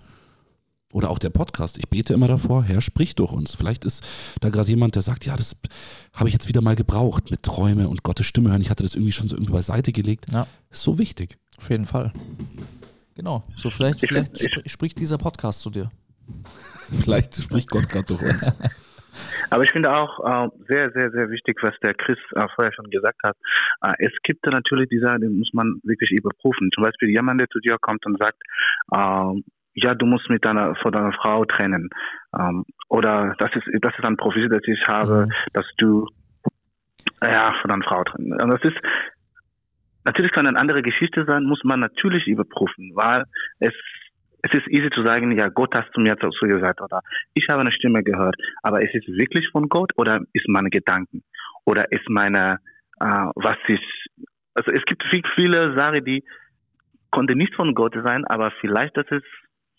[0.92, 1.76] Oder auch der Podcast.
[1.76, 3.54] Ich bete immer davor, Herr, sprich durch uns.
[3.54, 5.54] Vielleicht ist da gerade jemand, der sagt, ja, das
[6.14, 8.62] habe ich jetzt wieder mal gebraucht mit Träume und Gottes Stimme hören.
[8.62, 10.26] Ich hatte das irgendwie schon so irgendwie beiseite gelegt.
[10.32, 10.46] Ja.
[10.70, 11.36] Ist so wichtig.
[11.58, 12.12] Auf jeden Fall.
[13.14, 13.44] Genau.
[13.54, 15.90] So vielleicht, vielleicht spricht dieser Podcast zu dir.
[17.04, 18.50] vielleicht spricht Gott gerade durch uns.
[19.50, 22.88] Aber ich finde auch äh, sehr, sehr, sehr wichtig, was der Chris äh, vorher schon
[22.90, 23.36] gesagt hat.
[23.82, 26.70] Äh, es gibt da natürlich die Sachen, die muss man wirklich überprüfen.
[26.74, 28.38] Zum Beispiel jemand, der zu dir kommt und sagt,
[28.92, 29.42] äh,
[29.82, 31.88] ja, du musst mit deiner, von deiner Frau trennen.
[32.38, 35.32] Ähm, oder das ist, das ist ein Profil, das ich habe, mhm.
[35.52, 36.06] dass du,
[37.22, 38.40] ja, von deiner Frau trennen.
[38.40, 38.76] Und das ist,
[40.04, 43.24] natürlich kann eine andere Geschichte sein, muss man natürlich überprüfen, weil
[43.60, 43.74] es,
[44.42, 47.00] es ist easy zu sagen, ja, Gott hast du mir dazu gesagt, oder
[47.34, 51.24] ich habe eine Stimme gehört, aber ist es wirklich von Gott oder ist meine Gedanken?
[51.64, 52.58] Oder ist meine,
[53.00, 53.80] äh, was ich,
[54.54, 56.24] also es gibt viel, viele Sachen, die
[57.10, 59.26] konnte nicht von Gott sein, aber vielleicht das ist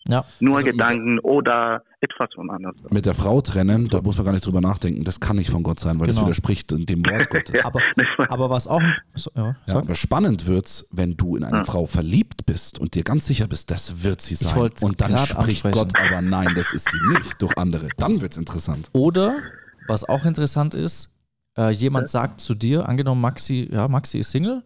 [0.08, 0.24] ja.
[0.40, 2.74] Nur also Gedanken oder etwas von anders.
[2.90, 5.04] Mit der Frau trennen, da muss man gar nicht drüber nachdenken.
[5.04, 6.20] Das kann nicht von Gott sein, weil genau.
[6.20, 7.54] das widerspricht dem Wort Gottes.
[7.54, 7.80] ja, aber,
[8.28, 8.82] aber, was auch.
[9.14, 11.64] So, ja, ja, aber spannend wird's, wenn du in eine ja.
[11.64, 14.56] Frau verliebt bist und dir ganz sicher bist, das wird sie sein.
[14.80, 15.70] Und dann spricht ansprechen.
[15.72, 17.88] Gott aber nein, das ist sie nicht durch andere.
[17.98, 18.88] Dann wird es interessant.
[18.92, 19.38] Oder,
[19.86, 21.14] was auch interessant ist,
[21.58, 24.62] äh, jemand sagt zu dir, angenommen Maxi, ja, Maxi ist Single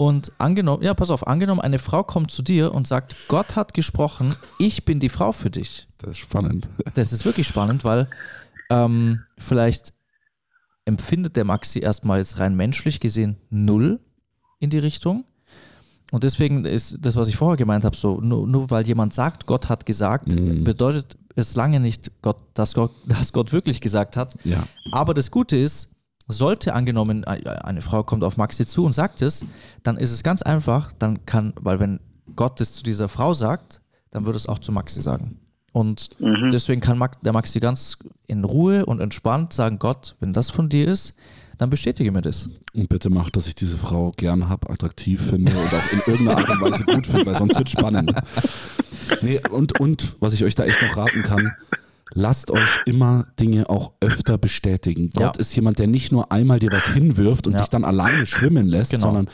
[0.00, 3.74] und angenommen, ja, pass auf, angenommen, eine Frau kommt zu dir und sagt, Gott hat
[3.74, 5.88] gesprochen, ich bin die Frau für dich.
[5.98, 6.66] Das ist spannend.
[6.94, 8.08] Das ist wirklich spannend, weil
[8.70, 9.92] ähm, vielleicht
[10.86, 14.00] empfindet der Maxi erstmal jetzt rein menschlich gesehen null
[14.58, 15.26] in die Richtung.
[16.12, 19.44] Und deswegen ist das, was ich vorher gemeint habe, so, nur, nur weil jemand sagt,
[19.44, 20.64] Gott hat gesagt, mhm.
[20.64, 24.34] bedeutet es lange nicht, Gott, dass, Gott, dass Gott wirklich gesagt hat.
[24.44, 24.62] Ja.
[24.92, 25.94] Aber das Gute ist,
[26.32, 29.44] sollte angenommen, eine Frau kommt auf Maxi zu und sagt es,
[29.82, 32.00] dann ist es ganz einfach, dann kann, weil wenn
[32.36, 35.38] Gott es zu dieser Frau sagt, dann würde es auch zu Maxi sagen.
[35.72, 36.50] Und mhm.
[36.50, 40.88] deswegen kann der Maxi ganz in Ruhe und entspannt sagen, Gott, wenn das von dir
[40.88, 41.14] ist,
[41.58, 42.48] dann bestätige mir das.
[42.72, 46.38] Und bitte mach, dass ich diese Frau gern habe, attraktiv finde und auch in irgendeiner
[46.38, 48.14] Art und Weise gut finde, weil sonst wird es spannend.
[49.22, 51.52] Nee, und, und was ich euch da echt noch raten kann,
[52.12, 55.10] lasst euch immer Dinge auch öfter bestätigen.
[55.10, 55.40] Gott ja.
[55.40, 57.60] ist jemand, der nicht nur einmal dir was hinwirft und ja.
[57.60, 59.02] dich dann alleine schwimmen lässt, genau.
[59.02, 59.28] sondern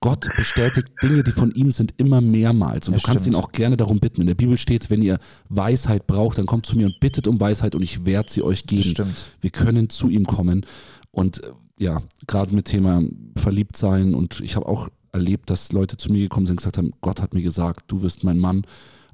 [0.00, 2.86] Gott bestätigt Dinge, die von ihm sind, immer mehrmals.
[2.86, 3.36] Und das du kannst stimmt.
[3.36, 4.20] ihn auch gerne darum bitten.
[4.20, 7.40] In der Bibel steht, wenn ihr Weisheit braucht, dann kommt zu mir und bittet um
[7.40, 8.94] Weisheit und ich werde sie euch geben.
[9.40, 10.64] Wir können zu ihm kommen.
[11.10, 11.50] Und äh,
[11.80, 13.02] ja, gerade mit Thema
[13.36, 16.92] Verliebtsein und ich habe auch erlebt, dass Leute zu mir gekommen sind und gesagt haben,
[17.00, 18.62] Gott hat mir gesagt, du wirst mein Mann.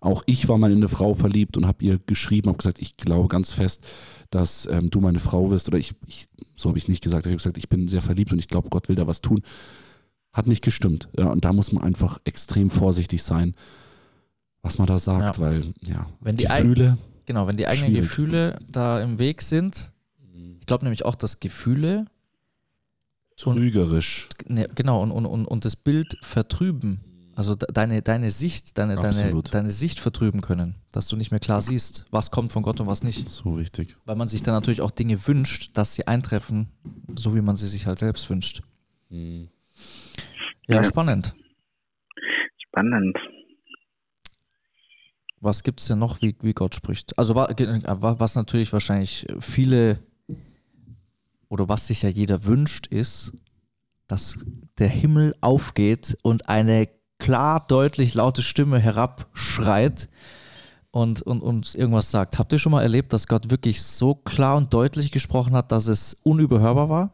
[0.04, 2.98] Auch ich war mal in eine Frau verliebt und habe ihr geschrieben, habe gesagt, ich
[2.98, 3.82] glaube ganz fest,
[4.28, 5.66] dass ähm, du meine Frau wirst.
[5.68, 8.02] Oder ich, ich so habe ich es nicht gesagt, ich habe gesagt, ich bin sehr
[8.02, 9.40] verliebt und ich glaube, Gott will da was tun.
[10.34, 11.08] Hat nicht gestimmt.
[11.16, 13.54] Ja, und da muss man einfach extrem vorsichtig sein,
[14.60, 15.42] was man da sagt, ja.
[15.42, 16.98] weil ja, wenn die Gefühle.
[17.24, 18.02] Genau, wenn die eigenen schwierig.
[18.02, 19.90] Gefühle da im Weg sind,
[20.60, 22.04] ich glaube nämlich auch, dass Gefühle
[23.38, 24.28] trügerisch.
[24.46, 27.00] Und, ne, genau, und, und, und, und das Bild vertrüben.
[27.36, 31.60] Also deine, deine Sicht, deine, deine, deine Sicht vertrüben können, dass du nicht mehr klar
[31.60, 33.28] siehst, was kommt von Gott und was nicht.
[33.28, 33.96] So wichtig.
[34.04, 36.68] Weil man sich dann natürlich auch Dinge wünscht, dass sie eintreffen,
[37.16, 38.62] so wie man sie sich halt selbst wünscht.
[39.08, 39.48] Mhm.
[40.68, 41.34] Ja, ja, spannend.
[42.68, 43.16] Spannend.
[45.40, 47.18] Was gibt es denn noch, wie, wie Gott spricht?
[47.18, 49.98] Also was natürlich wahrscheinlich viele
[51.48, 53.32] oder was sich ja jeder wünscht, ist,
[54.06, 54.44] dass
[54.78, 56.88] der Himmel aufgeht und eine
[57.18, 60.08] klar, deutlich laute Stimme herabschreit
[60.90, 62.38] und, und uns irgendwas sagt.
[62.38, 65.88] Habt ihr schon mal erlebt, dass Gott wirklich so klar und deutlich gesprochen hat, dass
[65.88, 67.10] es unüberhörbar war?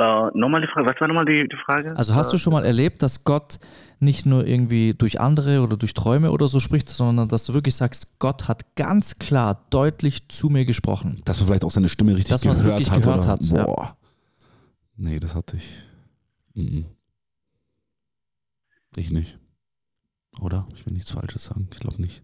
[0.00, 1.96] Uh, nochmal die Frage, was war nochmal die, die Frage?
[1.96, 3.58] Also hast du schon mal erlebt, dass Gott
[3.98, 7.74] nicht nur irgendwie durch andere oder durch Träume oder so spricht, sondern dass du wirklich
[7.74, 11.20] sagst, Gott hat ganz klar, deutlich zu mir gesprochen.
[11.24, 13.02] Dass man vielleicht auch seine Stimme richtig dass gehört hat.
[13.02, 13.84] Gehört hat boah.
[13.84, 13.96] Ja.
[14.96, 15.82] Nee, das hatte ich.
[16.54, 16.86] Mhm.
[18.96, 19.38] Ich nicht.
[20.40, 20.66] Oder?
[20.74, 21.68] Ich will nichts Falsches sagen.
[21.72, 22.22] Ich glaube nicht.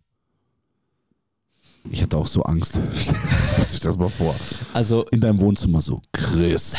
[1.90, 2.78] Ich hatte auch so Angst.
[2.94, 4.34] Stell sich das mal vor.
[4.72, 6.76] Also in deinem Wohnzimmer so, Chris,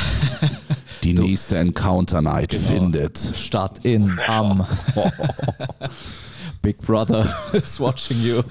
[1.04, 4.66] die du, nächste Encounter Night genau, findet statt in am
[6.62, 8.42] Big Brother is watching you.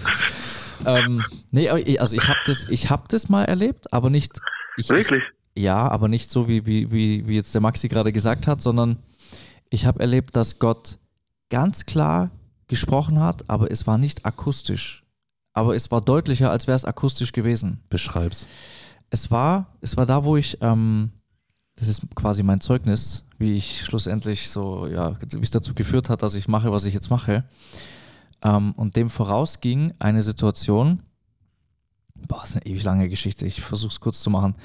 [0.87, 1.69] Ähm, nee,
[1.99, 4.39] also ich habe das, ich habe das mal erlebt, aber nicht.
[4.77, 5.23] Ich, Wirklich?
[5.55, 8.63] Ich, ja, aber nicht so wie, wie, wie, wie jetzt der Maxi gerade gesagt hat,
[8.63, 8.99] sondern
[9.71, 10.99] ich habe erlebt, dass Gott
[11.51, 12.31] ganz klar
[12.67, 15.05] gesprochen hat, aber es war nicht akustisch
[15.55, 17.81] aber es war deutlicher, als wäre es akustisch gewesen.
[17.89, 18.47] Beschreib's.
[19.09, 21.13] Es war, es war da, wo ich, ähm,
[21.77, 26.23] das ist quasi mein Zeugnis, wie ich schlussendlich so, ja, wie es dazu geführt hat,
[26.23, 27.45] dass ich mache, was ich jetzt mache.
[28.43, 31.03] Ähm, und dem vorausging eine Situation,
[32.27, 34.57] boah, das ist eine ewig lange Geschichte, ich versuche es kurz zu machen.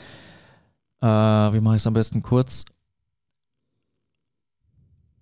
[1.01, 2.65] Äh, wie mache ich es am besten kurz?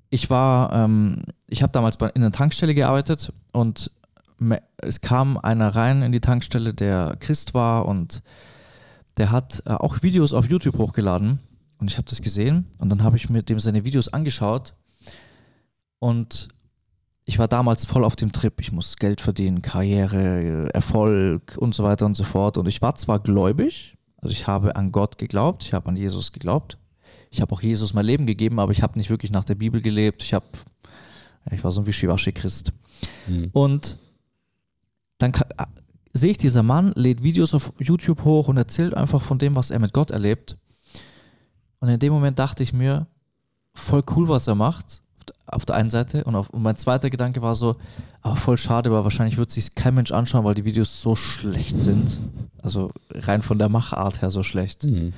[0.10, 3.92] Ich war, ähm, ich habe damals in einer Tankstelle gearbeitet und
[4.78, 8.22] es kam einer rein in die Tankstelle, der Christ war und
[9.18, 11.40] der hat äh, auch Videos auf YouTube hochgeladen
[11.80, 14.74] und ich habe das gesehen und dann habe ich mir dem seine Videos angeschaut
[16.00, 16.50] und
[17.26, 18.54] ich war damals voll auf dem Trip.
[18.62, 22.58] Ich muss Geld verdienen, Karriere, Erfolg und so weiter und so fort.
[22.58, 26.32] Und ich war zwar gläubig, also ich habe an Gott geglaubt, ich habe an Jesus
[26.32, 26.78] geglaubt.
[27.30, 29.82] Ich habe auch Jesus mein Leben gegeben, aber ich habe nicht wirklich nach der Bibel
[29.82, 30.24] gelebt.
[30.24, 30.46] Ich habe,
[31.52, 32.74] ich war so ein Wischiwaschi-Christ.
[33.28, 33.50] Mhm.
[33.54, 33.98] Und
[35.18, 35.66] dann äh,
[36.14, 39.72] sehe ich, dieser Mann lädt Videos auf YouTube hoch und erzählt einfach von dem, was
[39.72, 40.58] er mit Gott erlebt.
[41.80, 43.08] Und in dem Moment dachte ich mir,
[43.74, 45.04] voll cool, was er macht,
[45.46, 46.24] auf der einen Seite.
[46.24, 47.78] Und, auf, und mein zweiter Gedanke war so,
[48.22, 51.80] aber voll schade, weil wahrscheinlich wird sich kein Mensch anschauen, weil die Videos so schlecht
[51.80, 52.20] sind.
[52.62, 54.84] Also rein von der Machart her so schlecht.
[54.84, 55.14] Mhm.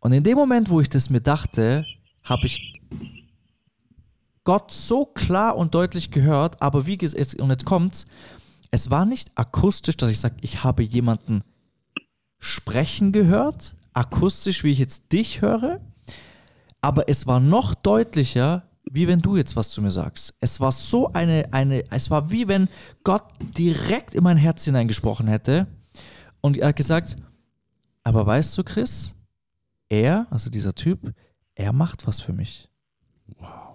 [0.00, 1.84] Und in dem Moment, wo ich das mir dachte,
[2.22, 2.80] habe ich
[4.48, 8.06] Gott so klar und deutlich gehört, aber wie gesagt, und jetzt kommt's,
[8.70, 11.42] es war nicht akustisch, dass ich sage, ich habe jemanden
[12.38, 15.82] sprechen gehört, akustisch, wie ich jetzt dich höre,
[16.80, 20.32] aber es war noch deutlicher, wie wenn du jetzt was zu mir sagst.
[20.40, 22.70] Es war so eine, eine, es war wie wenn
[23.04, 23.24] Gott
[23.58, 25.66] direkt in mein Herz hineingesprochen hätte
[26.40, 27.18] und er hat gesagt,
[28.02, 29.14] Aber weißt du, Chris,
[29.90, 31.12] er, also dieser Typ,
[31.54, 32.70] er macht was für mich.
[33.38, 33.67] Wow.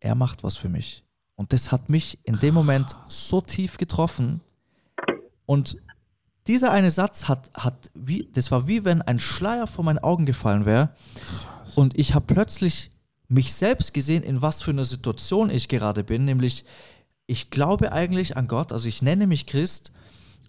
[0.00, 1.04] Er macht was für mich.
[1.36, 4.40] Und das hat mich in dem Moment so tief getroffen.
[5.46, 5.78] Und
[6.46, 10.26] dieser eine Satz hat, hat wie, das war wie wenn ein Schleier vor meinen Augen
[10.26, 10.94] gefallen wäre.
[11.76, 12.90] Und ich habe plötzlich
[13.28, 16.24] mich selbst gesehen, in was für einer Situation ich gerade bin.
[16.24, 16.64] Nämlich,
[17.26, 19.92] ich glaube eigentlich an Gott, also ich nenne mich Christ,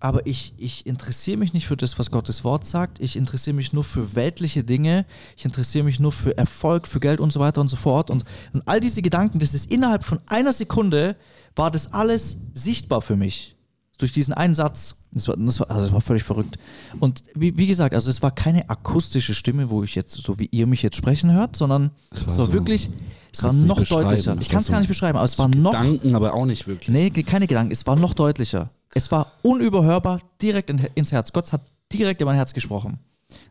[0.01, 2.99] aber ich, ich interessiere mich nicht für das, was Gottes Wort sagt.
[2.99, 5.05] Ich interessiere mich nur für weltliche Dinge.
[5.37, 8.09] Ich interessiere mich nur für Erfolg, für Geld und so weiter und so fort.
[8.09, 11.15] Und, und all diese Gedanken, das ist innerhalb von einer Sekunde,
[11.55, 13.55] war das alles sichtbar für mich.
[14.01, 14.95] Durch diesen einen Satz.
[15.11, 16.57] Das war, das war, also das war völlig verrückt.
[16.99, 20.47] Und wie, wie, gesagt, also es war keine akustische Stimme, wo ich jetzt, so wie
[20.51, 22.89] ihr mich jetzt sprechen hört, sondern es war, es war so, wirklich,
[23.31, 24.35] es war noch deutlicher.
[24.39, 25.73] Ich kann es gar nicht beschreiben, aber es war noch.
[25.73, 26.89] Gedanken, aber auch nicht wirklich.
[26.89, 28.71] Nee, keine Gedanken, es war noch deutlicher.
[28.95, 31.31] Es war unüberhörbar, direkt in, ins Herz.
[31.31, 31.61] Gott hat
[31.93, 32.97] direkt in mein Herz gesprochen.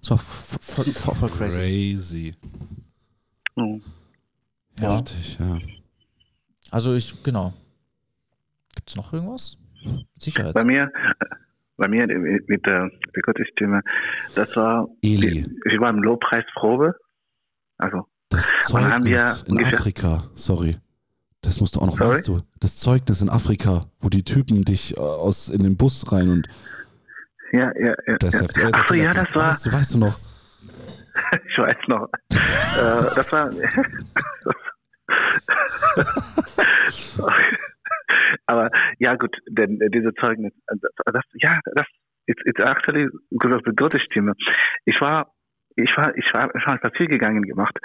[0.03, 1.61] Es war voll, voll, voll crazy.
[1.61, 2.34] Crazy.
[3.55, 3.78] Oh.
[4.80, 4.96] Ja.
[4.96, 5.59] Heftig, ja.
[6.72, 7.53] Also ich, genau.
[8.74, 9.57] Gibt es noch irgendwas?
[10.16, 10.55] Sicherheit.
[10.55, 10.93] Bei mir,
[11.76, 12.07] bei mir
[12.47, 12.91] mit der,
[13.22, 13.83] Gottesstimme,
[14.35, 15.47] das war, Eli.
[15.64, 16.95] ich war im Lobpreisprobe.
[17.78, 20.76] Also, das Zeugnis haben wir in Afrika, sorry.
[21.43, 22.16] Das musst du auch noch, Sorry?
[22.16, 26.12] weißt du, das Zeugnis in Afrika, wo die Typen dich äh, aus in den Bus
[26.12, 26.49] rein und.
[27.53, 28.18] Ja, ja, ja.
[28.18, 28.43] Das ja.
[28.43, 28.64] Heftig.
[28.72, 29.49] Ach so, ja, das war.
[29.49, 30.18] Weißt du, weißt du noch?
[31.49, 32.09] ich weiß noch.
[32.31, 33.51] äh, das war.
[38.47, 41.87] Aber ja, gut, denn diese Zeugnis, das, ja, das
[42.27, 44.33] it's, it's actually because of the Gottesstimme.
[44.85, 45.33] Ich war,
[45.77, 47.77] ich war, ich war, ich war spazieren gegangen gemacht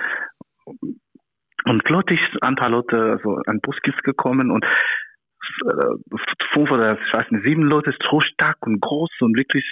[1.66, 6.18] und plötzlich ein paar Leute, so ein Bus ist gekommen und äh,
[6.54, 9.66] fünf oder ich weiß nicht, sieben Leute so stark und groß und wirklich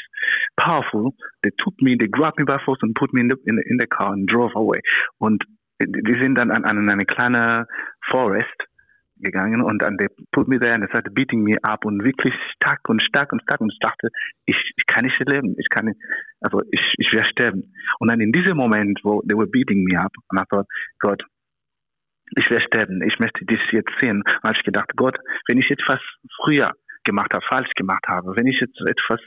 [0.56, 1.12] powerful.
[1.42, 3.78] They took me, they grabbed me by force and put me in the, in, in
[3.80, 4.80] the car and drove away.
[5.18, 5.44] Und
[5.82, 7.68] die sind dann an, an eine kleine
[8.10, 8.54] Forest
[9.24, 12.34] gegangen und dann they put me there and they started beating me up und wirklich
[12.56, 14.10] stark und stark und stark und ich dachte,
[14.46, 16.00] ich, ich kann nicht leben, ich kann nicht,
[16.42, 17.74] also ich, ich werde sterben.
[18.00, 20.68] Und dann in diesem Moment, wo they were beating me up, and I thought,
[21.00, 21.24] God,
[22.38, 24.24] ich werde sterben, ich möchte dich jetzt sehen.
[24.26, 25.18] Und habe ich gedacht, Gott,
[25.48, 26.00] wenn ich etwas
[26.44, 29.20] früher gemacht habe, falsch gemacht habe, wenn ich jetzt etwas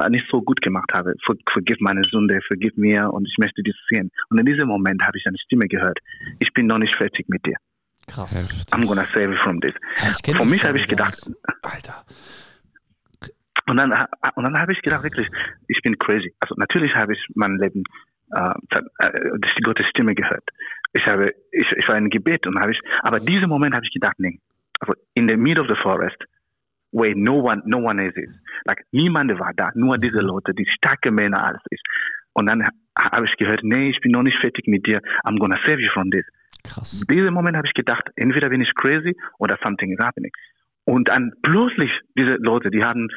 [0.00, 3.62] äh, nicht so gut gemacht habe, ver vergib meine Sünde, vergib mir und ich möchte
[3.62, 4.10] dich sehen.
[4.30, 5.98] Und in diesem Moment habe ich eine Stimme gehört.
[6.38, 7.56] Ich bin noch nicht fertig mit dir.
[8.06, 8.34] Krass.
[8.34, 8.74] Heftig.
[8.74, 9.74] I'm gonna save you from this.
[9.98, 11.18] Ja, Für mich habe ich gedacht,
[11.62, 12.04] Alter.
[13.68, 13.92] Und dann,
[14.36, 15.28] und dann habe ich gedacht, wirklich,
[15.66, 16.32] ich bin crazy.
[16.38, 17.82] Also natürlich habe ich mein Leben
[18.32, 18.54] äh,
[18.98, 20.44] äh, die Gottes Stimme gehört.
[20.92, 23.92] Ich habe, ich, ich war in Gebet und habe ich, aber diesen Moment habe ich
[23.92, 24.40] gedacht, nee,
[24.80, 26.16] also in the middle of the forest,
[26.92, 28.14] where no one, no one is,
[28.64, 31.82] like niemand war da, nur diese Leute, die starke Männer alles ist.
[32.32, 32.64] Und dann
[32.98, 35.90] habe ich gehört, nee, ich bin noch nicht fertig mit dir, I'm gonna save you
[35.92, 36.24] from this.
[36.68, 37.04] Krass.
[37.08, 40.32] Diesen Moment habe ich gedacht, entweder bin ich crazy oder something is happening.
[40.84, 43.08] Und dann plötzlich diese Leute, die haben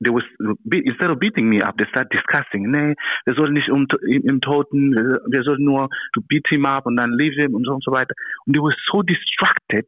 [0.00, 0.24] they was
[0.72, 2.70] instead of beating me up, they start discussing.
[2.70, 6.86] Nee, wir sollen nicht um, im, im Toten, wir sollen nur to beat him up
[6.86, 8.14] und dann leave him und so und so weiter.
[8.46, 9.86] Und they were so distracted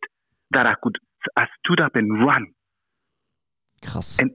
[0.52, 0.98] that I could
[1.36, 2.54] I stood up and run.
[3.82, 4.18] Krass.
[4.20, 4.32] And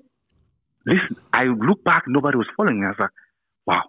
[0.86, 2.86] listen, I look back, nobody was following me.
[2.86, 3.12] I was like,
[3.66, 3.84] wow,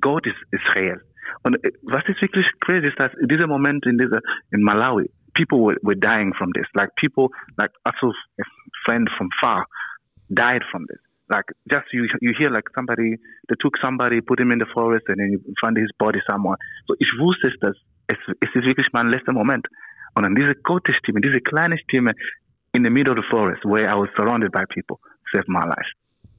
[0.00, 0.98] God is, is real.
[1.44, 5.10] Äh, was ist wirklich crazy ist, dass in diesem Moment in dieser uh, in Malawi,
[5.34, 6.66] people were, were dying from this.
[6.74, 8.44] Like people, like also a
[8.84, 9.66] friend from far
[10.32, 11.00] died from this.
[11.28, 13.18] Like just you you hear like somebody
[13.48, 16.58] they took somebody, put him in the forest and then you find his body somewhere.
[16.86, 19.66] So ich wusste dass es, es ist wirklich mein letzter Moment.
[20.14, 22.12] Und dann diese Gottesstimme, diese kleine Stimme
[22.72, 25.00] in the middle of the forest where I was surrounded by people
[25.32, 25.88] saved my life.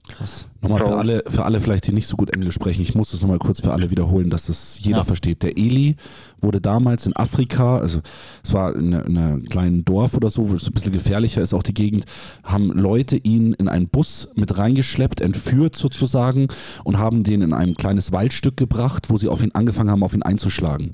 [0.07, 0.47] Krass.
[0.61, 3.21] Nochmal für alle, für alle vielleicht, die nicht so gut Englisch sprechen, ich muss das
[3.21, 5.03] nochmal kurz für alle wiederholen, dass das jeder ja.
[5.03, 5.41] versteht.
[5.41, 5.95] Der Eli
[6.41, 8.01] wurde damals in Afrika, also
[8.43, 11.63] es war in einem kleinen Dorf oder so, wo es ein bisschen gefährlicher ist, auch
[11.63, 12.05] die Gegend,
[12.43, 16.47] haben Leute ihn in einen Bus mit reingeschleppt, entführt sozusagen
[16.83, 20.13] und haben den in ein kleines Waldstück gebracht, wo sie auf ihn angefangen haben, auf
[20.13, 20.93] ihn einzuschlagen.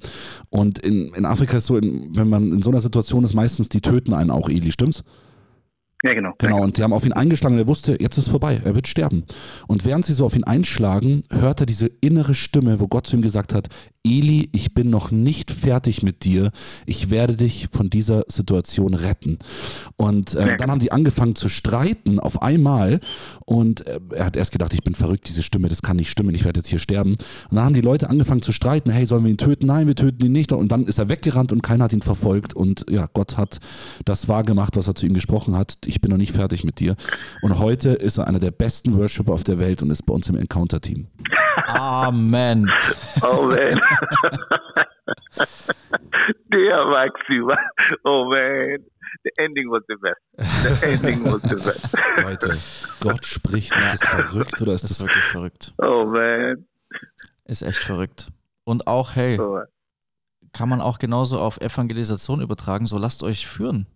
[0.49, 3.68] Und in, in Afrika ist so, in, wenn man in so einer Situation ist, meistens
[3.68, 5.03] die töten einen auch, Eli, stimmt's?
[6.04, 6.34] Ja, genau.
[6.39, 8.88] Genau, und die haben auf ihn eingeschlagen und er wusste, jetzt ist vorbei, er wird
[8.88, 9.24] sterben.
[9.68, 13.18] Und während sie so auf ihn einschlagen, hört er diese innere Stimme, wo Gott zu
[13.18, 13.68] ihm gesagt hat,
[14.04, 16.49] Eli, ich bin noch nicht fertig mit dir,
[16.88, 19.38] ich werde dich von dieser Situation retten.
[19.95, 22.99] Und äh, dann haben die angefangen zu streiten auf einmal
[23.45, 26.34] und äh, er hat erst gedacht, ich bin verrückt, diese Stimme, das kann nicht stimmen,
[26.34, 27.12] ich werde jetzt hier sterben.
[27.12, 29.68] Und dann haben die Leute angefangen zu streiten, hey, sollen wir ihn töten?
[29.68, 30.52] Nein, wir töten ihn nicht.
[30.52, 33.60] Und dann ist er weggerannt und keiner hat ihn verfolgt und ja, Gott hat
[34.06, 36.96] das wahrgemacht, was er zu ihm gesprochen hat ich bin noch nicht fertig mit dir.
[37.42, 40.30] Und heute ist er einer der besten Worshipper auf der Welt und ist bei uns
[40.30, 41.08] im Encounter-Team.
[41.68, 42.72] Amen.
[43.22, 43.82] Oh man.
[46.54, 47.42] Dear Maxi,
[48.06, 48.78] oh man.
[49.24, 50.22] The ending was the best.
[50.64, 51.88] The ending was the best.
[52.24, 52.58] Leute,
[53.02, 53.76] Gott spricht.
[53.76, 55.74] Ist das verrückt oder ist das, das ist wirklich verrückt?
[55.78, 56.66] Oh man.
[57.46, 58.32] Ist echt verrückt.
[58.64, 59.60] Und auch, hey, oh.
[60.54, 63.88] kann man auch genauso auf Evangelisation übertragen, so lasst euch führen.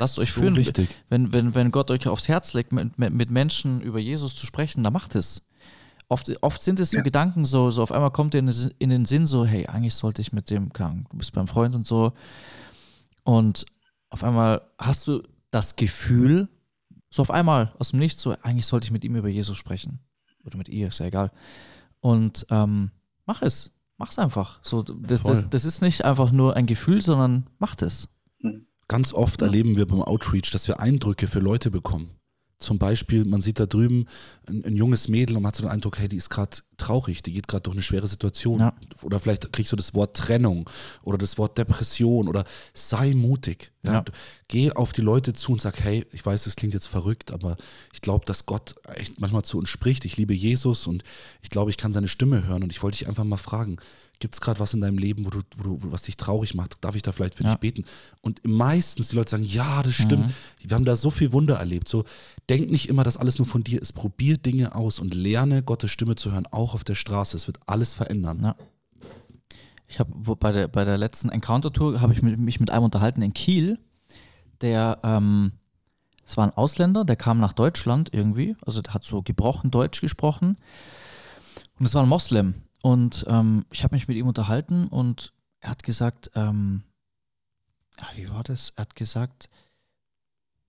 [0.00, 0.56] Lasst euch so führen.
[0.56, 0.88] Wichtig.
[1.08, 4.82] Wenn, wenn, wenn Gott euch aufs Herz legt, mit, mit Menschen über Jesus zu sprechen,
[4.82, 5.42] dann macht es.
[6.08, 7.02] Oft, oft sind es so ja.
[7.04, 8.48] Gedanken, so, so auf einmal kommt dir in,
[8.78, 11.86] in, den Sinn so, hey, eigentlich sollte ich mit dem, du bist beim Freund und
[11.86, 12.12] so.
[13.22, 13.64] Und
[14.08, 15.22] auf einmal hast du
[15.52, 16.48] das Gefühl,
[17.10, 20.00] so auf einmal aus dem Nichts, so, eigentlich sollte ich mit ihm über Jesus sprechen.
[20.44, 21.30] Oder mit ihr, ist ja egal.
[22.00, 22.90] Und ähm,
[23.26, 23.70] mach es.
[23.98, 24.60] Mach es einfach.
[24.62, 28.08] So, das, das, das ist nicht einfach nur ein Gefühl, sondern mach es.
[28.40, 28.66] Hm.
[28.90, 32.10] Ganz oft erleben wir beim Outreach, dass wir Eindrücke für Leute bekommen.
[32.58, 34.06] Zum Beispiel, man sieht da drüben
[34.48, 37.22] ein, ein junges Mädel und man hat so den Eindruck, hey, die ist gerade traurig,
[37.22, 38.58] die geht gerade durch eine schwere Situation.
[38.58, 38.74] Ja.
[39.02, 40.68] Oder vielleicht kriegst du das Wort Trennung
[41.02, 43.70] oder das Wort Depression oder sei mutig.
[43.82, 43.92] Ja?
[43.92, 44.04] Ja.
[44.48, 47.56] Geh auf die Leute zu und sag, hey, ich weiß, das klingt jetzt verrückt, aber
[47.92, 50.04] ich glaube, dass Gott echt manchmal zu uns spricht.
[50.04, 51.04] Ich liebe Jesus und
[51.42, 53.78] ich glaube, ich kann seine Stimme hören und ich wollte dich einfach mal fragen,
[54.20, 56.76] Gibt es gerade was in deinem Leben, wo du, wo du, was dich traurig macht?
[56.84, 57.84] Darf ich da vielleicht für dich beten?
[58.20, 60.26] Und meistens die Leute sagen, ja, das stimmt.
[60.26, 60.32] Mhm.
[60.60, 61.88] Wir haben da so viel Wunder erlebt.
[61.88, 62.04] So,
[62.50, 63.94] denk nicht immer, dass alles nur von dir ist.
[63.94, 67.36] Probier Dinge aus und lerne Gottes Stimme zu hören, auch auf der Straße.
[67.36, 68.40] Es wird alles verändern.
[68.42, 68.56] Ja.
[69.88, 73.34] Ich habe bei der, bei der letzten Encounter-Tour habe ich mich mit einem unterhalten in
[73.34, 73.78] Kiel,
[74.60, 75.52] der ähm,
[76.24, 80.00] es war ein Ausländer, der kam nach Deutschland irgendwie, also der hat so gebrochen Deutsch
[80.00, 80.56] gesprochen.
[81.78, 82.54] Und es war ein Moslem.
[82.82, 86.84] Und ähm, ich habe mich mit ihm unterhalten und er hat gesagt, ähm,
[87.98, 88.70] ja, wie war das?
[88.76, 89.50] Er hat gesagt,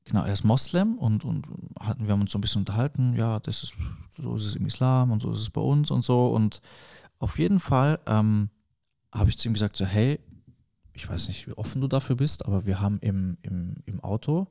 [0.05, 1.47] genau, er ist Moslem und, und
[1.79, 3.73] hatten, wir haben uns so ein bisschen unterhalten, ja, das ist,
[4.17, 6.27] so ist es im Islam und so ist es bei uns und so.
[6.27, 6.61] Und
[7.19, 8.49] auf jeden Fall ähm,
[9.11, 10.19] habe ich zu ihm gesagt, so, hey,
[10.93, 14.47] ich weiß nicht, wie offen du dafür bist, aber wir haben im, im, im Auto,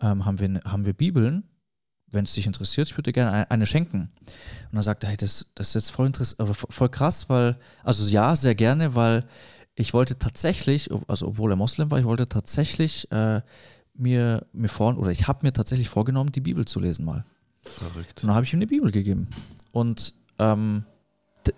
[0.00, 1.44] ähm, haben, wir, haben wir Bibeln
[2.12, 4.12] wenn es dich interessiert, ich würde dir gerne eine, schenken.
[4.20, 8.08] Und dann sagte er, hey, das, das ist jetzt voll, äh, voll krass, weil, also
[8.08, 9.26] ja, sehr gerne, weil
[9.74, 13.40] ich wollte tatsächlich, also obwohl er Moslem war, ich wollte tatsächlich äh,
[13.94, 17.24] mir, mir vor, oder ich habe mir tatsächlich vorgenommen, die Bibel zu lesen mal.
[17.62, 18.22] Verrückt.
[18.22, 19.28] Und dann habe ich ihm eine Bibel gegeben.
[19.72, 20.84] Und ähm,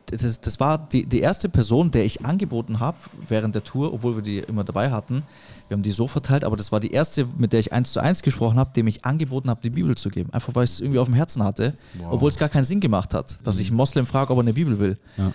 [0.06, 2.96] das, das war die, die erste Person, der ich angeboten habe
[3.28, 5.22] während der Tour, obwohl wir die immer dabei hatten.
[5.68, 8.00] Wir haben die so verteilt, aber das war die erste, mit der ich eins zu
[8.00, 10.32] eins gesprochen habe, dem ich angeboten habe, die Bibel zu geben.
[10.32, 12.12] Einfach weil ich es irgendwie auf dem Herzen hatte, wow.
[12.12, 13.60] obwohl es gar keinen Sinn gemacht hat, dass mhm.
[13.60, 14.96] ich einen Moslem frage, ob er eine Bibel will.
[15.16, 15.32] Ja.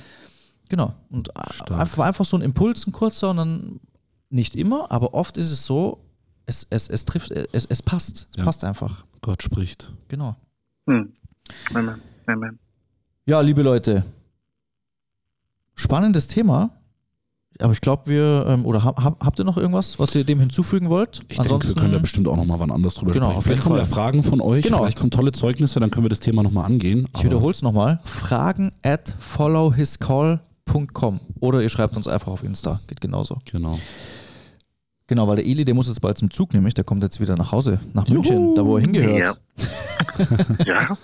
[0.69, 0.93] Genau.
[1.09, 3.79] Und einfach, einfach so ein Impuls, ein kurzer und dann
[4.29, 5.99] nicht immer, aber oft ist es so,
[6.49, 8.27] es, es, es trifft, es, es passt.
[8.31, 8.43] Es ja.
[8.43, 9.05] passt einfach.
[9.21, 9.93] Gott spricht.
[10.07, 10.35] Genau.
[10.87, 11.13] Hm.
[11.73, 12.01] Amen.
[12.25, 12.59] Amen.
[13.25, 14.03] Ja, liebe Leute,
[15.79, 16.71] Spannendes Thema.
[17.61, 20.89] Aber ich glaube, wir, ähm, oder hab, habt ihr noch irgendwas, was ihr dem hinzufügen
[20.89, 21.21] wollt?
[21.29, 23.43] Ich Ansonsten, denke, wir können da bestimmt auch nochmal wann anders drüber genau, sprechen.
[23.43, 24.79] Vielleicht kommen ja Fragen von euch, genau.
[24.79, 27.07] vielleicht kommen tolle Zeugnisse, dann können wir das Thema nochmal angehen.
[27.15, 28.01] Ich wiederhole es nochmal.
[28.05, 32.81] Fragen at followhiscall.com oder ihr schreibt uns einfach auf Insta.
[32.87, 33.39] Geht genauso.
[33.49, 33.79] Genau.
[35.09, 37.35] Genau, weil der Eli, der muss jetzt bald zum Zug nämlich, der kommt jetzt wieder
[37.35, 39.39] nach Hause, nach München, da wo er hingehört.
[39.57, 39.65] Ja.
[40.67, 40.97] ja.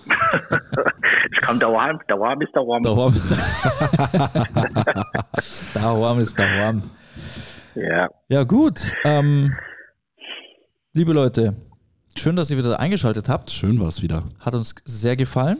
[1.32, 2.84] es kommt daheim, daheim ist daheim.
[2.84, 3.32] Daheim ist
[5.74, 6.18] daheim.
[6.20, 6.82] ist daheim.
[7.74, 8.08] Ja.
[8.28, 8.92] Ja, gut.
[9.02, 9.56] Ähm,
[10.94, 11.56] liebe Leute,
[12.16, 13.50] schön, dass ihr wieder eingeschaltet habt.
[13.50, 14.22] Schön war es wieder.
[14.38, 15.58] Hat uns sehr gefallen.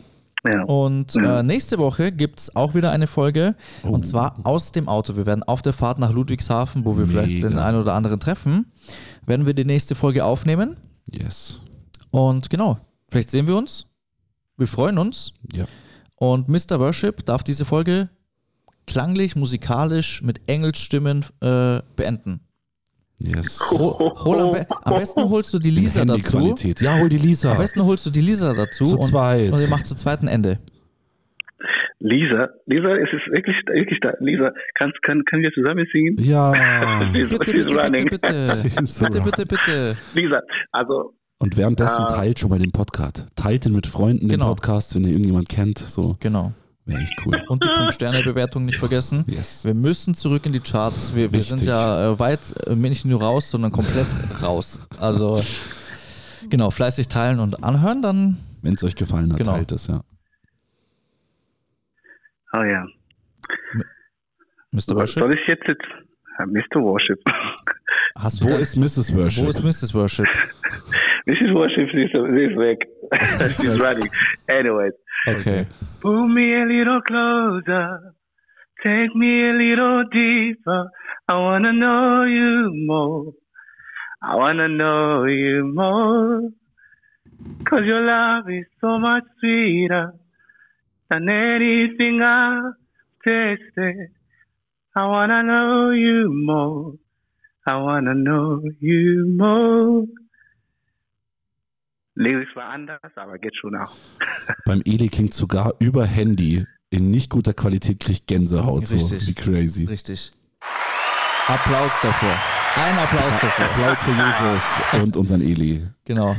[0.53, 0.65] Ja.
[0.65, 3.55] Und äh, nächste Woche gibt es auch wieder eine Folge.
[3.83, 3.89] Oh.
[3.89, 5.17] Und zwar aus dem Auto.
[5.17, 7.23] Wir werden auf der Fahrt nach Ludwigshafen, wo wir Mega.
[7.23, 8.73] vielleicht den einen oder anderen treffen,
[9.25, 10.77] werden wir die nächste Folge aufnehmen.
[11.11, 11.61] Yes.
[12.11, 12.79] Und genau,
[13.09, 13.87] vielleicht sehen wir uns.
[14.57, 15.33] Wir freuen uns.
[15.53, 15.67] Ja.
[16.17, 16.81] Und Mr.
[16.81, 18.09] Worship darf diese Folge
[18.87, 22.41] klanglich, musikalisch mit Engelsstimmen äh, beenden.
[23.19, 23.59] Yes.
[23.71, 26.55] Hol, hol am, be am, besten holst du die Lisa dazu.
[26.81, 27.53] Ja, hol die Lisa.
[27.53, 28.85] Am besten holst du die Lisa dazu.
[28.85, 29.53] Zu und, zweit.
[29.53, 30.59] Und ihr macht zu zweiten Ende.
[31.99, 34.13] Lisa, Lisa, es ist wirklich, wirklich da.
[34.21, 36.17] Lisa, kannst, kann, können wir zusammen singen?
[36.21, 36.51] Ja.
[37.13, 38.11] bitte, bitte, bitte, bitte,
[39.01, 39.97] bitte, bitte, bitte.
[40.15, 40.41] Lisa,
[40.73, 41.15] also.
[41.39, 43.27] Und währenddessen äh, teilt schon mal den Podcast.
[43.35, 44.45] Teilt ihn mit Freunden, genau.
[44.45, 45.79] den Podcast, wenn ihr irgendjemand kennt.
[45.79, 46.17] So.
[46.21, 46.53] Genau.
[46.87, 47.43] Wäre echt cool.
[47.49, 49.25] Und die 5-Sterne-Bewertung nicht vergessen.
[49.27, 49.65] Yes.
[49.65, 51.17] Wir müssen zurück in die Charts.
[51.17, 54.07] Wir, wir sind ja äh, weit äh, nicht nur raus, sondern komplett
[54.41, 54.87] raus.
[55.01, 55.43] Also
[56.49, 58.37] genau, fleißig teilen und anhören, dann.
[58.63, 59.53] Wenn es euch gefallen hat, genau.
[59.53, 60.01] teilt es, ja.
[62.53, 62.87] Oh ja.
[64.71, 64.95] Mr.
[64.95, 65.23] Worship?
[65.23, 65.85] Soll ich jetzt, jetzt
[66.47, 66.81] Mr.
[66.83, 67.19] Worship.
[68.15, 69.15] Hast du Wo ist Mrs.
[69.15, 69.45] Worship?
[69.45, 69.95] Wo ist Mrs.
[69.95, 70.27] Worship?
[71.27, 71.53] Mrs.
[71.53, 72.87] Worship, sie ist, sie ist weg.
[73.53, 74.09] She's running.
[74.49, 74.95] Anyways.
[75.29, 75.67] Okay.
[76.01, 78.15] Pull me a little closer.
[78.83, 80.91] Take me a little deeper.
[81.29, 83.33] I wanna know you more.
[84.23, 86.51] I wanna know you more.
[87.65, 90.15] Cause your love is so much sweeter
[91.11, 92.75] than anything I've
[93.25, 94.11] tasted.
[94.95, 96.95] I wanna know you more.
[97.67, 100.07] I wanna know you more.
[102.17, 103.95] Lyrics war anders, aber geht schon auch.
[104.65, 108.83] Beim Eli klingt sogar über Handy in nicht guter Qualität, kriegt Gänsehaut.
[108.83, 109.01] Richtig.
[109.03, 109.85] So wie crazy.
[109.85, 110.31] Richtig.
[111.47, 112.35] Applaus dafür.
[112.75, 113.65] Ein Applaus dafür.
[113.67, 115.87] Applaus für Jesus und unseren Eli.
[116.05, 116.37] Genau.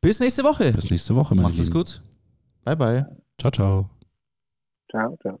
[0.00, 0.72] Bis nächste Woche.
[0.72, 2.00] Bis nächste Woche, mein Macht es gut.
[2.64, 3.06] Bye, bye.
[3.38, 3.90] Ciao, ciao.
[4.90, 5.40] Ciao, ciao.